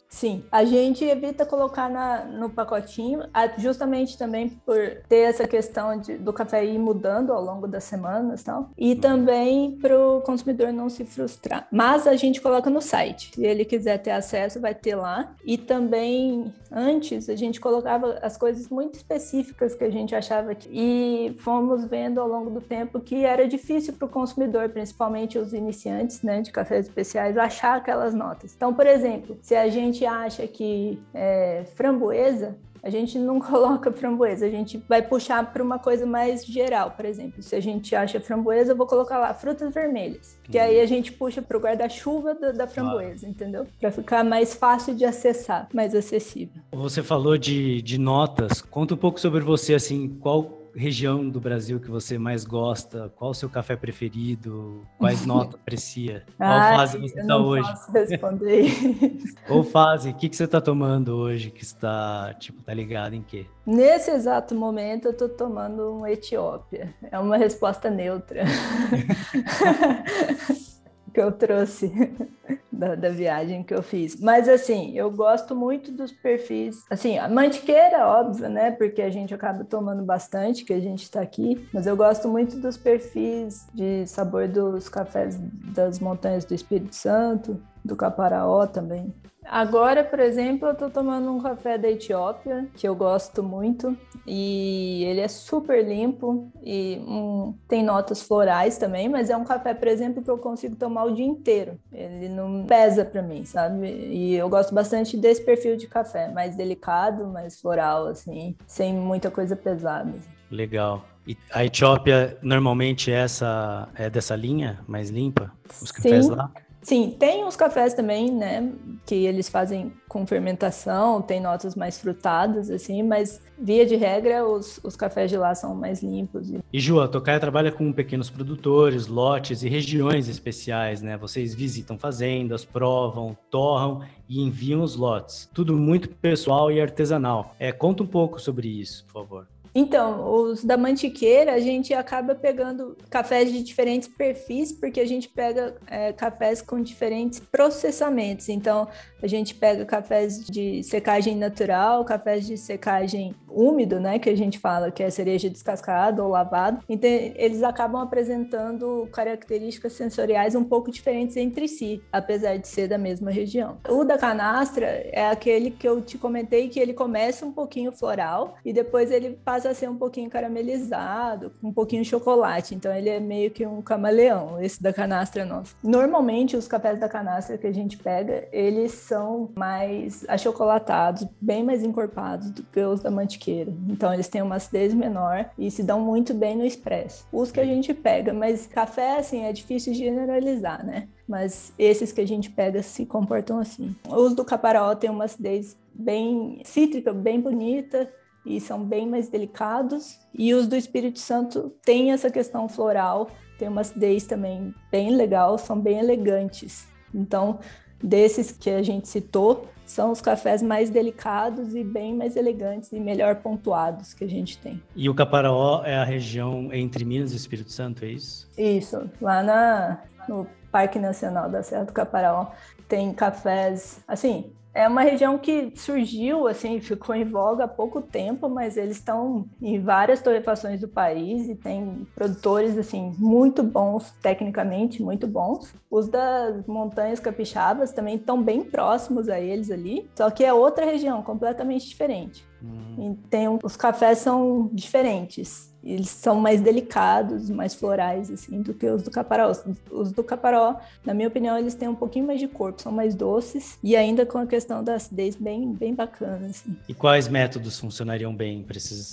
Sim, 0.07 0.43
a 0.51 0.63
gente 0.65 1.03
evita 1.03 1.45
colocar 1.45 1.89
na, 1.89 2.25
no 2.25 2.49
pacotinho, 2.49 3.23
justamente 3.57 4.17
também 4.17 4.49
por 4.49 4.77
ter 5.07 5.29
essa 5.29 5.47
questão 5.47 5.99
de, 5.99 6.17
do 6.17 6.33
café 6.33 6.65
ir 6.65 6.79
mudando 6.79 7.31
ao 7.31 7.43
longo 7.43 7.67
das 7.67 7.83
semanas 7.83 8.43
tal, 8.43 8.69
e 8.77 8.93
uhum. 8.93 8.99
também 8.99 9.71
para 9.79 9.97
o 9.97 10.21
consumidor 10.21 10.73
não 10.73 10.89
se 10.89 11.05
frustrar. 11.05 11.67
Mas 11.71 12.07
a 12.07 12.15
gente 12.15 12.41
coloca 12.41 12.69
no 12.69 12.81
site. 12.81 13.31
Se 13.35 13.45
ele 13.45 13.65
quiser 13.65 13.97
ter 13.99 14.11
acesso, 14.11 14.59
vai 14.59 14.73
ter 14.73 14.95
lá. 14.95 15.33
E 15.45 15.57
também, 15.57 16.53
antes, 16.71 17.29
a 17.29 17.35
gente 17.35 17.59
colocava 17.59 18.19
as 18.29 18.37
coisas 18.37 18.69
muito 18.69 18.95
específicas 18.95 19.73
que 19.73 19.83
a 19.83 19.89
gente 19.89 20.15
achava 20.15 20.53
que. 20.53 20.69
E 20.71 21.35
fomos 21.39 21.83
vendo 21.85 22.21
ao 22.21 22.27
longo 22.27 22.51
do 22.51 22.61
tempo 22.61 22.99
que 22.99 23.25
era 23.25 23.47
difícil 23.47 23.93
para 23.93 24.05
o 24.05 24.09
consumidor, 24.09 24.69
principalmente 24.69 25.37
os 25.37 25.51
iniciantes 25.51 26.21
né, 26.21 26.41
de 26.41 26.51
cafés 26.51 26.85
especiais, 26.87 27.37
achar 27.37 27.77
aquelas 27.77 28.13
notas. 28.13 28.53
Então, 28.55 28.73
por 28.73 28.85
exemplo, 28.85 29.37
se 29.41 29.55
a 29.55 29.67
gente 29.67 30.05
acha 30.05 30.45
que 30.47 31.01
é, 31.13 31.63
framboesa, 31.75 32.55
a 32.83 32.89
gente 32.89 33.17
não 33.17 33.39
coloca 33.41 33.91
framboesa, 33.91 34.45
a 34.45 34.49
gente 34.49 34.81
vai 34.87 35.01
puxar 35.01 35.51
para 35.51 35.63
uma 35.63 35.79
coisa 35.79 36.05
mais 36.05 36.45
geral, 36.45 36.91
por 36.91 37.05
exemplo. 37.05 37.41
Se 37.41 37.55
a 37.55 37.59
gente 37.59 37.95
acha 37.95 38.19
framboesa, 38.19 38.71
eu 38.73 38.77
vou 38.77 38.87
colocar 38.87 39.17
lá 39.17 39.33
frutas 39.33 39.73
vermelhas, 39.73 40.37
que 40.43 40.57
uhum. 40.57 40.63
aí 40.63 40.79
a 40.79 40.85
gente 40.85 41.11
puxa 41.11 41.41
para 41.41 41.57
o 41.57 41.59
guarda-chuva 41.59 42.35
da, 42.35 42.51
da, 42.51 42.67
framboesa, 42.67 43.27
entendeu? 43.27 43.65
Para 43.79 43.91
ficar 43.91 44.23
mais 44.23 44.53
fácil 44.53 44.95
de 44.95 45.05
acessar, 45.05 45.67
mais 45.73 45.95
acessível. 45.95 46.61
Você 46.71 47.01
falou 47.01 47.37
de, 47.37 47.81
de 47.81 47.97
notas, 47.97 48.61
conta 48.61 48.93
um 48.93 48.97
pouco 48.97 49.19
sobre 49.19 49.41
você, 49.41 49.73
assim, 49.73 50.07
qual 50.19 50.58
região 50.75 51.29
do 51.29 51.39
Brasil 51.39 51.79
que 51.79 51.89
você 51.89 52.17
mais 52.17 52.45
gosta? 52.45 53.11
Qual 53.15 53.31
o 53.31 53.33
seu 53.33 53.49
café 53.49 53.75
preferido? 53.75 54.81
Quais 54.97 55.25
notas 55.25 55.55
aprecia? 55.61 56.23
Qual 56.37 56.49
ah, 56.49 56.77
fase 56.77 56.97
você 56.97 57.19
está 57.19 57.37
hoje? 57.37 57.69
Posso 57.69 57.91
responder. 57.91 58.71
Ou 59.49 59.63
fase, 59.63 60.09
o 60.09 60.13
que, 60.13 60.29
que 60.29 60.35
você 60.35 60.45
está 60.45 60.61
tomando 60.61 61.15
hoje 61.15 61.51
que 61.51 61.63
está, 61.63 62.33
tipo, 62.39 62.61
tá 62.61 62.73
ligado 62.73 63.13
em 63.13 63.21
quê? 63.21 63.45
Nesse 63.65 64.11
exato 64.11 64.55
momento 64.55 65.05
eu 65.05 65.11
estou 65.11 65.29
tomando 65.29 65.93
um 65.93 66.07
Etiópia. 66.07 66.93
É 67.11 67.19
uma 67.19 67.37
resposta 67.37 67.89
neutra. 67.89 68.43
que 71.09 71.19
eu 71.19 71.31
trouxe 71.31 71.91
da, 72.71 72.95
da, 72.95 73.09
viagem 73.09 73.63
que 73.63 73.73
eu 73.73 73.81
fiz. 73.81 74.19
Mas 74.19 74.47
assim, 74.47 74.97
eu 74.97 75.11
gosto 75.11 75.55
muito 75.55 75.91
dos 75.91 76.11
perfis. 76.11 76.83
Assim, 76.89 77.17
a 77.17 77.27
mantiqueira, 77.27 78.07
óbvio, 78.07 78.49
né? 78.49 78.71
Porque 78.71 79.01
a 79.01 79.09
gente 79.09 79.33
acaba 79.33 79.63
tomando 79.63 80.03
bastante, 80.03 80.63
que 80.63 80.73
a 80.73 80.79
gente 80.79 81.03
está 81.03 81.21
aqui. 81.21 81.67
Mas 81.73 81.87
eu 81.87 81.95
gosto 81.95 82.27
muito 82.27 82.57
dos 82.57 82.77
perfis 82.77 83.67
de 83.73 84.05
sabor 84.07 84.47
dos 84.47 84.87
cafés 84.87 85.37
das 85.73 85.99
montanhas 85.99 86.45
do 86.45 86.53
Espírito 86.53 86.95
Santo, 86.95 87.61
do 87.83 87.95
Caparaó 87.95 88.67
também. 88.67 89.13
Agora, 89.51 90.03
por 90.03 90.19
exemplo, 90.19 90.67
eu 90.67 90.75
tô 90.75 90.91
tomando 90.91 91.31
um 91.31 91.41
café 91.41 91.75
da 91.75 91.89
Etiópia, 91.89 92.67
que 92.75 92.87
eu 92.87 92.93
gosto 92.93 93.41
muito, 93.41 93.97
e 94.27 95.03
ele 95.05 95.21
é 95.21 95.27
super 95.27 95.83
limpo 95.83 96.51
e 96.61 97.01
um, 97.07 97.55
tem 97.67 97.83
notas 97.83 98.21
florais 98.21 98.77
também, 98.77 99.09
mas 99.09 99.31
é 99.31 99.35
um 99.35 99.43
café, 99.43 99.73
por 99.73 99.87
exemplo, 99.87 100.21
que 100.21 100.29
eu 100.29 100.37
consigo 100.37 100.75
tomar 100.75 101.05
o 101.05 101.15
dia 101.15 101.25
inteiro. 101.25 101.79
Ele 101.91 102.29
não 102.29 102.63
pesa 102.67 103.03
para 103.03 103.23
mim, 103.23 103.43
sabe? 103.43 103.87
E 103.87 104.35
eu 104.35 104.47
gosto 104.47 104.71
bastante 104.71 105.17
desse 105.17 105.43
perfil 105.43 105.75
de 105.75 105.87
café, 105.87 106.29
mais 106.29 106.55
delicado, 106.55 107.25
mais 107.25 107.59
floral, 107.59 108.05
assim, 108.05 108.55
sem 108.67 108.93
muita 108.93 109.31
coisa 109.31 109.55
pesada. 109.55 110.13
Legal. 110.51 111.03
E 111.27 111.35
a 111.51 111.65
Etiópia 111.65 112.37
normalmente 112.43 113.11
é 113.11 113.15
essa 113.15 113.89
é 113.95 114.11
dessa 114.11 114.35
linha 114.35 114.79
mais 114.87 115.09
limpa? 115.09 115.51
Os 115.81 115.91
cafés 115.91 116.27
Sim. 116.27 116.35
lá? 116.35 116.51
Sim, 116.81 117.15
tem 117.17 117.43
os 117.45 117.55
cafés 117.55 117.93
também, 117.93 118.31
né, 118.31 118.71
que 119.05 119.15
eles 119.15 119.49
fazem 119.49 119.91
com 120.07 120.25
fermentação, 120.25 121.21
tem 121.21 121.39
notas 121.39 121.75
mais 121.75 121.99
frutadas, 121.99 122.69
assim, 122.69 123.03
mas 123.03 123.41
via 123.57 123.85
de 123.85 123.95
regra 123.95 124.47
os, 124.47 124.79
os 124.83 124.95
cafés 124.95 125.29
de 125.29 125.37
lá 125.37 125.53
são 125.53 125.75
mais 125.75 126.01
limpos. 126.01 126.51
E 126.71 126.79
Ju, 126.79 127.01
a 127.01 127.07
Tocaia 127.07 127.39
trabalha 127.39 127.71
com 127.71 127.91
pequenos 127.91 128.29
produtores, 128.29 129.07
lotes 129.07 129.61
e 129.61 129.69
regiões 129.69 130.29
especiais, 130.29 131.01
né? 131.01 131.17
Vocês 131.17 131.53
visitam 131.53 131.97
fazendas, 131.97 132.63
provam, 132.63 133.37
torram 133.49 134.01
e 134.27 134.41
enviam 134.41 134.81
os 134.81 134.95
lotes. 134.95 135.49
Tudo 135.53 135.75
muito 135.75 136.09
pessoal 136.09 136.71
e 136.71 136.79
artesanal. 136.79 137.55
É, 137.59 137.71
conta 137.71 138.03
um 138.03 138.07
pouco 138.07 138.39
sobre 138.39 138.67
isso, 138.67 139.05
por 139.05 139.23
favor. 139.23 139.47
Então, 139.73 140.31
os 140.31 140.63
da 140.63 140.77
Mantiqueira, 140.77 141.53
a 141.53 141.59
gente 141.59 141.93
acaba 141.93 142.35
pegando 142.35 142.97
cafés 143.09 143.51
de 143.51 143.63
diferentes 143.63 144.07
perfis, 144.07 144.71
porque 144.71 144.99
a 144.99 145.05
gente 145.05 145.29
pega 145.29 145.75
é, 145.87 146.11
cafés 146.13 146.61
com 146.61 146.81
diferentes 146.81 147.39
processamentos. 147.39 148.49
Então, 148.49 148.87
a 149.21 149.27
gente 149.27 149.53
pega 149.55 149.85
cafés 149.85 150.45
de 150.45 150.83
secagem 150.83 151.35
natural, 151.35 152.03
cafés 152.05 152.45
de 152.45 152.57
secagem 152.57 153.35
úmido, 153.51 153.99
né, 153.99 154.19
que 154.19 154.29
a 154.29 154.37
gente 154.37 154.59
fala 154.59 154.91
que 154.91 155.03
é 155.03 155.09
cereja 155.09 155.49
descascada 155.49 156.23
ou 156.23 156.29
lavado. 156.29 156.83
Então, 156.87 157.09
eles 157.09 157.63
acabam 157.63 158.01
apresentando 158.01 159.07
características 159.11 159.93
sensoriais 159.93 160.55
um 160.55 160.63
pouco 160.63 160.91
diferentes 160.91 161.35
entre 161.35 161.67
si, 161.67 162.01
apesar 162.11 162.57
de 162.57 162.67
ser 162.67 162.87
da 162.87 162.97
mesma 162.97 163.31
região. 163.31 163.77
O 163.87 164.03
da 164.03 164.17
canastra 164.17 164.85
é 164.85 165.27
aquele 165.27 165.71
que 165.71 165.87
eu 165.87 166.01
te 166.01 166.17
comentei 166.17 166.69
que 166.69 166.79
ele 166.79 166.93
começa 166.93 167.45
um 167.45 167.51
pouquinho 167.51 167.91
floral 167.91 168.55
e 168.63 168.71
depois 168.71 169.11
ele 169.11 169.31
passa 169.43 169.58
a 169.65 169.73
ser 169.73 169.89
um 169.89 169.95
pouquinho 169.95 170.29
caramelizado, 170.29 171.51
um 171.63 171.71
pouquinho 171.71 172.03
chocolate. 172.05 172.75
Então 172.75 172.93
ele 172.93 173.09
é 173.09 173.19
meio 173.19 173.51
que 173.51 173.65
um 173.65 173.81
camaleão, 173.81 174.61
esse 174.61 174.81
da 174.81 174.93
canastra 174.93 175.45
nosso. 175.45 175.75
Normalmente 175.83 176.55
os 176.55 176.67
cafés 176.67 176.99
da 176.99 177.09
canastra 177.09 177.57
que 177.57 177.67
a 177.67 177.71
gente 177.71 177.97
pega, 177.97 178.47
eles 178.51 178.91
são 178.91 179.49
mais 179.55 180.25
achocolatados, 180.27 181.27
bem 181.39 181.63
mais 181.63 181.83
encorpados 181.83 182.51
do 182.51 182.63
que 182.63 182.79
os 182.79 183.01
da 183.01 183.11
mantiqueira. 183.11 183.73
Então 183.87 184.13
eles 184.13 184.27
têm 184.27 184.41
uma 184.41 184.55
acidez 184.55 184.93
menor 184.93 185.49
e 185.57 185.69
se 185.71 185.83
dão 185.83 185.99
muito 185.99 186.33
bem 186.33 186.55
no 186.55 186.65
expresso. 186.65 187.25
Os 187.31 187.51
que 187.51 187.59
a 187.59 187.65
gente 187.65 187.93
pega, 187.93 188.33
mas 188.33 188.67
café 188.67 189.17
assim 189.17 189.43
é 189.43 189.53
difícil 189.53 189.93
generalizar, 189.93 190.85
né? 190.85 191.07
Mas 191.27 191.71
esses 191.77 192.11
que 192.11 192.21
a 192.21 192.27
gente 192.27 192.49
pega 192.49 192.81
se 192.81 193.05
comportam 193.05 193.59
assim. 193.59 193.95
Os 194.09 194.33
do 194.33 194.43
caparó 194.43 194.95
têm 194.95 195.11
uma 195.11 195.25
acidez 195.25 195.77
bem 195.93 196.61
cítrica, 196.63 197.13
bem 197.13 197.39
bonita, 197.39 198.11
e 198.45 198.59
são 198.59 198.83
bem 198.83 199.07
mais 199.07 199.29
delicados. 199.29 200.19
E 200.33 200.53
os 200.53 200.67
do 200.67 200.75
Espírito 200.75 201.19
Santo 201.19 201.73
têm 201.83 202.11
essa 202.11 202.29
questão 202.29 202.67
floral, 202.67 203.29
tem 203.57 203.67
uma 203.67 203.81
acidez 203.81 204.25
também 204.25 204.73
bem 204.91 205.15
legal, 205.15 205.57
são 205.57 205.79
bem 205.79 205.99
elegantes. 205.99 206.87
Então, 207.13 207.59
desses 208.01 208.51
que 208.51 208.69
a 208.69 208.81
gente 208.81 209.07
citou, 209.07 209.67
são 209.85 210.11
os 210.11 210.21
cafés 210.21 210.61
mais 210.61 210.89
delicados 210.89 211.75
e 211.75 211.83
bem 211.83 212.15
mais 212.15 212.35
elegantes 212.35 212.91
e 212.91 212.99
melhor 212.99 213.37
pontuados 213.37 214.13
que 214.13 214.23
a 214.23 214.29
gente 214.29 214.57
tem. 214.59 214.81
E 214.95 215.09
o 215.09 215.15
Caparaó 215.15 215.83
é 215.83 215.97
a 215.97 216.03
região 216.03 216.71
entre 216.71 217.03
Minas 217.03 217.33
e 217.33 217.35
Espírito 217.35 217.71
Santo, 217.71 218.05
é 218.05 218.09
isso? 218.09 218.47
Isso, 218.55 219.09
lá 219.19 219.41
na, 219.41 220.03
no 220.27 220.47
Parque 220.71 220.99
Nacional 220.99 221.49
da 221.49 221.63
Serra 221.63 221.85
do 221.85 221.93
Caparaó 221.93 222.51
tem 222.87 223.11
cafés, 223.13 224.03
assim, 224.07 224.51
é 224.73 224.87
uma 224.87 225.01
região 225.01 225.37
que 225.37 225.73
surgiu, 225.75 226.47
assim, 226.47 226.79
ficou 226.79 227.15
em 227.15 227.25
voga 227.25 227.63
há 227.63 227.67
pouco 227.67 228.01
tempo, 228.01 228.47
mas 228.47 228.77
eles 228.77 228.97
estão 228.97 229.45
em 229.61 229.79
várias 229.79 230.21
torrefações 230.21 230.79
do 230.79 230.87
país 230.87 231.49
e 231.49 231.55
tem 231.55 232.07
produtores, 232.15 232.77
assim, 232.77 233.11
muito 233.17 233.63
bons, 233.63 234.11
tecnicamente 234.21 235.01
muito 235.01 235.27
bons. 235.27 235.73
Os 235.89 236.07
das 236.07 236.65
montanhas 236.67 237.19
capixabas 237.19 237.91
também 237.91 238.15
estão 238.15 238.41
bem 238.41 238.63
próximos 238.63 239.27
a 239.27 239.39
eles 239.39 239.71
ali, 239.71 240.09
só 240.15 240.29
que 240.29 240.45
é 240.45 240.53
outra 240.53 240.85
região, 240.85 241.21
completamente 241.23 241.87
diferente. 241.87 242.47
Hum. 242.63 243.15
E 243.23 243.27
tem, 243.29 243.47
os 243.63 243.75
cafés 243.75 244.19
são 244.19 244.69
diferentes 244.73 245.68
eles 245.83 246.09
são 246.09 246.35
mais 246.35 246.61
delicados, 246.61 247.49
mais 247.49 247.73
florais, 247.73 248.29
assim, 248.29 248.61
do 248.61 248.73
que 248.73 248.85
os 248.85 249.03
do 249.03 249.11
caparó. 249.11 249.49
Os, 249.49 249.63
os, 249.91 250.11
do 250.11 250.23
caparó, 250.23 250.79
na 251.05 251.13
minha 251.13 251.27
opinião, 251.27 251.57
eles 251.57 251.73
têm 251.75 251.87
um 251.87 251.95
pouquinho 251.95 252.27
mais 252.27 252.39
de 252.39 252.47
corpo, 252.47 252.81
são 252.81 252.91
mais 252.91 253.15
doces 253.15 253.77
e 253.83 253.95
ainda 253.95 254.25
com 254.25 254.37
a 254.37 254.45
questão 254.45 254.83
da 254.83 254.95
acidez 254.95 255.35
bem, 255.35 255.71
bem 255.71 255.93
bacana, 255.93 256.47
assim. 256.47 256.75
E 256.87 256.93
quais 256.93 257.27
métodos 257.27 257.79
funcionariam 257.79 258.35
bem 258.35 258.65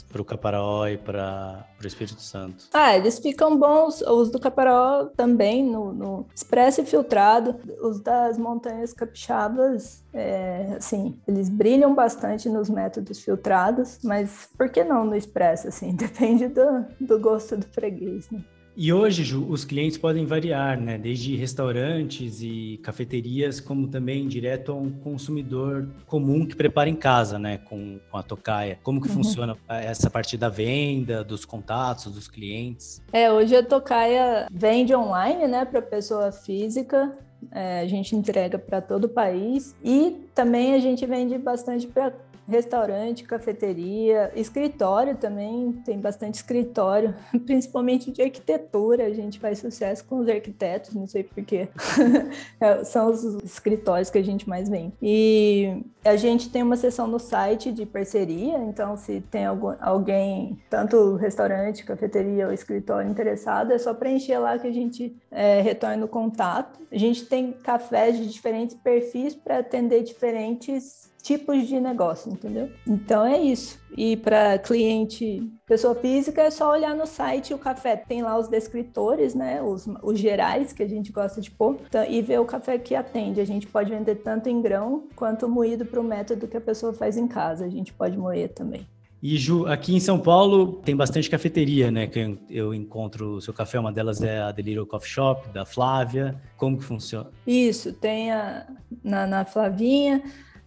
para 0.08 0.22
o 0.22 0.24
caparó 0.24 0.88
e 0.88 0.96
para 0.96 1.66
o 1.82 1.86
Espírito 1.86 2.20
Santo? 2.20 2.66
Ah, 2.72 2.96
eles 2.96 3.18
ficam 3.18 3.58
bons, 3.58 4.02
os 4.02 4.30
do 4.30 4.40
caparó 4.40 5.06
também, 5.16 5.62
no, 5.64 5.92
no 5.92 6.26
expresso 6.34 6.80
e 6.80 6.84
filtrado. 6.84 7.56
Os 7.80 8.00
das 8.00 8.38
montanhas 8.38 8.92
capixabas, 8.92 10.02
é, 10.12 10.74
assim, 10.76 11.18
eles 11.28 11.48
brilham 11.48 11.94
bastante 11.94 12.48
nos 12.48 12.68
métodos 12.68 13.20
filtrados, 13.20 13.98
mas 14.02 14.48
por 14.56 14.68
que 14.68 14.82
não 14.82 15.04
no 15.04 15.14
expresso, 15.14 15.68
assim? 15.68 15.94
Depende 15.94 16.48
do, 16.56 17.06
do 17.06 17.20
gosto 17.20 17.56
do 17.56 17.66
freguês, 17.66 18.30
né? 18.30 18.40
E 18.78 18.92
hoje, 18.92 19.24
Ju, 19.24 19.46
os 19.48 19.64
clientes 19.64 19.96
podem 19.96 20.26
variar, 20.26 20.78
né? 20.78 20.98
Desde 20.98 21.34
restaurantes 21.34 22.42
e 22.42 22.78
cafeterias, 22.82 23.58
como 23.58 23.88
também 23.88 24.28
direto 24.28 24.70
a 24.70 24.74
um 24.74 24.90
consumidor 24.90 25.88
comum 26.04 26.44
que 26.44 26.54
prepara 26.54 26.90
em 26.90 26.94
casa, 26.94 27.38
né? 27.38 27.56
Com, 27.56 27.98
com 28.10 28.18
a 28.18 28.22
tocaia. 28.22 28.78
Como 28.82 29.00
que 29.00 29.08
uhum. 29.08 29.14
funciona 29.14 29.56
essa 29.66 30.10
parte 30.10 30.36
da 30.36 30.50
venda, 30.50 31.24
dos 31.24 31.46
contatos, 31.46 32.12
dos 32.12 32.28
clientes? 32.28 33.02
É, 33.14 33.32
hoje 33.32 33.56
a 33.56 33.62
tocaia 33.62 34.46
vende 34.52 34.94
online, 34.94 35.48
né? 35.48 35.64
Para 35.64 35.80
pessoa 35.80 36.30
física. 36.30 37.16
É, 37.52 37.80
a 37.80 37.86
gente 37.86 38.14
entrega 38.14 38.58
para 38.58 38.82
todo 38.82 39.04
o 39.04 39.08
país 39.08 39.74
e 39.82 40.26
também 40.34 40.74
a 40.74 40.78
gente 40.78 41.06
vende 41.06 41.38
bastante 41.38 41.86
para 41.86 42.12
restaurante, 42.48 43.24
cafeteria, 43.24 44.32
escritório 44.34 45.16
também, 45.16 45.72
tem 45.84 45.98
bastante 45.98 46.34
escritório, 46.34 47.14
principalmente 47.44 48.10
de 48.10 48.22
arquitetura, 48.22 49.04
a 49.04 49.12
gente 49.12 49.38
faz 49.38 49.58
sucesso 49.58 50.04
com 50.04 50.18
os 50.18 50.28
arquitetos, 50.28 50.94
não 50.94 51.06
sei 51.06 51.24
porquê, 51.24 51.68
é, 52.60 52.84
são 52.84 53.10
os 53.10 53.24
escritórios 53.44 54.10
que 54.10 54.18
a 54.18 54.24
gente 54.24 54.48
mais 54.48 54.68
vende. 54.68 54.92
E 55.02 55.82
a 56.04 56.16
gente 56.16 56.48
tem 56.50 56.62
uma 56.62 56.76
seção 56.76 57.06
no 57.06 57.18
site 57.18 57.72
de 57.72 57.84
parceria, 57.84 58.58
então 58.58 58.96
se 58.96 59.20
tem 59.22 59.44
algum, 59.44 59.74
alguém, 59.80 60.58
tanto 60.70 61.16
restaurante, 61.16 61.84
cafeteria 61.84 62.46
ou 62.46 62.52
escritório 62.52 63.10
interessado, 63.10 63.72
é 63.72 63.78
só 63.78 63.92
preencher 63.92 64.38
lá 64.38 64.58
que 64.58 64.66
a 64.66 64.72
gente 64.72 65.16
é, 65.30 65.60
retorna 65.60 66.04
o 66.04 66.08
contato. 66.08 66.80
A 66.90 66.98
gente 66.98 67.26
tem 67.26 67.52
cafés 67.52 68.16
de 68.16 68.28
diferentes 68.28 68.76
perfis 68.76 69.34
para 69.34 69.58
atender 69.58 70.02
diferentes 70.02 71.10
tipos 71.26 71.66
de 71.66 71.80
negócio, 71.80 72.32
entendeu? 72.32 72.70
Então 72.86 73.26
é 73.26 73.36
isso. 73.36 73.80
E 73.96 74.16
para 74.16 74.58
cliente, 74.58 75.42
pessoa 75.66 75.92
física, 75.96 76.42
é 76.42 76.50
só 76.50 76.70
olhar 76.70 76.94
no 76.94 77.04
site 77.04 77.52
o 77.52 77.58
café. 77.58 77.96
Tem 77.96 78.22
lá 78.22 78.38
os 78.38 78.46
descritores, 78.46 79.34
né? 79.34 79.60
Os, 79.60 79.88
os 80.04 80.20
gerais 80.20 80.72
que 80.72 80.84
a 80.84 80.88
gente 80.88 81.10
gosta 81.10 81.40
de 81.40 81.50
pôr, 81.50 81.78
então, 81.84 82.04
e 82.08 82.22
ver 82.22 82.38
o 82.38 82.44
café 82.44 82.78
que 82.78 82.94
atende. 82.94 83.40
A 83.40 83.44
gente 83.44 83.66
pode 83.66 83.90
vender 83.90 84.16
tanto 84.16 84.48
em 84.48 84.62
grão 84.62 85.08
quanto 85.16 85.48
moído 85.48 85.84
para 85.84 86.00
o 86.00 86.04
método 86.04 86.46
que 86.46 86.56
a 86.56 86.60
pessoa 86.60 86.92
faz 86.92 87.16
em 87.16 87.26
casa. 87.26 87.64
A 87.64 87.68
gente 87.68 87.92
pode 87.92 88.16
moer 88.16 88.52
também. 88.52 88.86
E 89.20 89.36
Ju, 89.36 89.66
aqui 89.66 89.96
em 89.96 89.98
São 89.98 90.20
Paulo 90.20 90.74
tem 90.84 90.94
bastante 90.94 91.28
cafeteria, 91.28 91.90
né? 91.90 92.06
Que 92.06 92.38
eu 92.48 92.72
encontro 92.72 93.36
o 93.36 93.40
seu 93.40 93.52
café, 93.52 93.80
uma 93.80 93.90
delas 93.90 94.22
é 94.22 94.40
a 94.40 94.52
Delírio 94.52 94.86
Coffee 94.86 95.10
Shop, 95.10 95.48
da 95.48 95.64
Flávia. 95.64 96.40
Como 96.56 96.78
que 96.78 96.84
funciona? 96.84 97.30
Isso, 97.44 97.92
tem 97.92 98.30
a, 98.30 98.66
na, 99.02 99.26
na 99.26 99.44
Flavinha, 99.44 100.22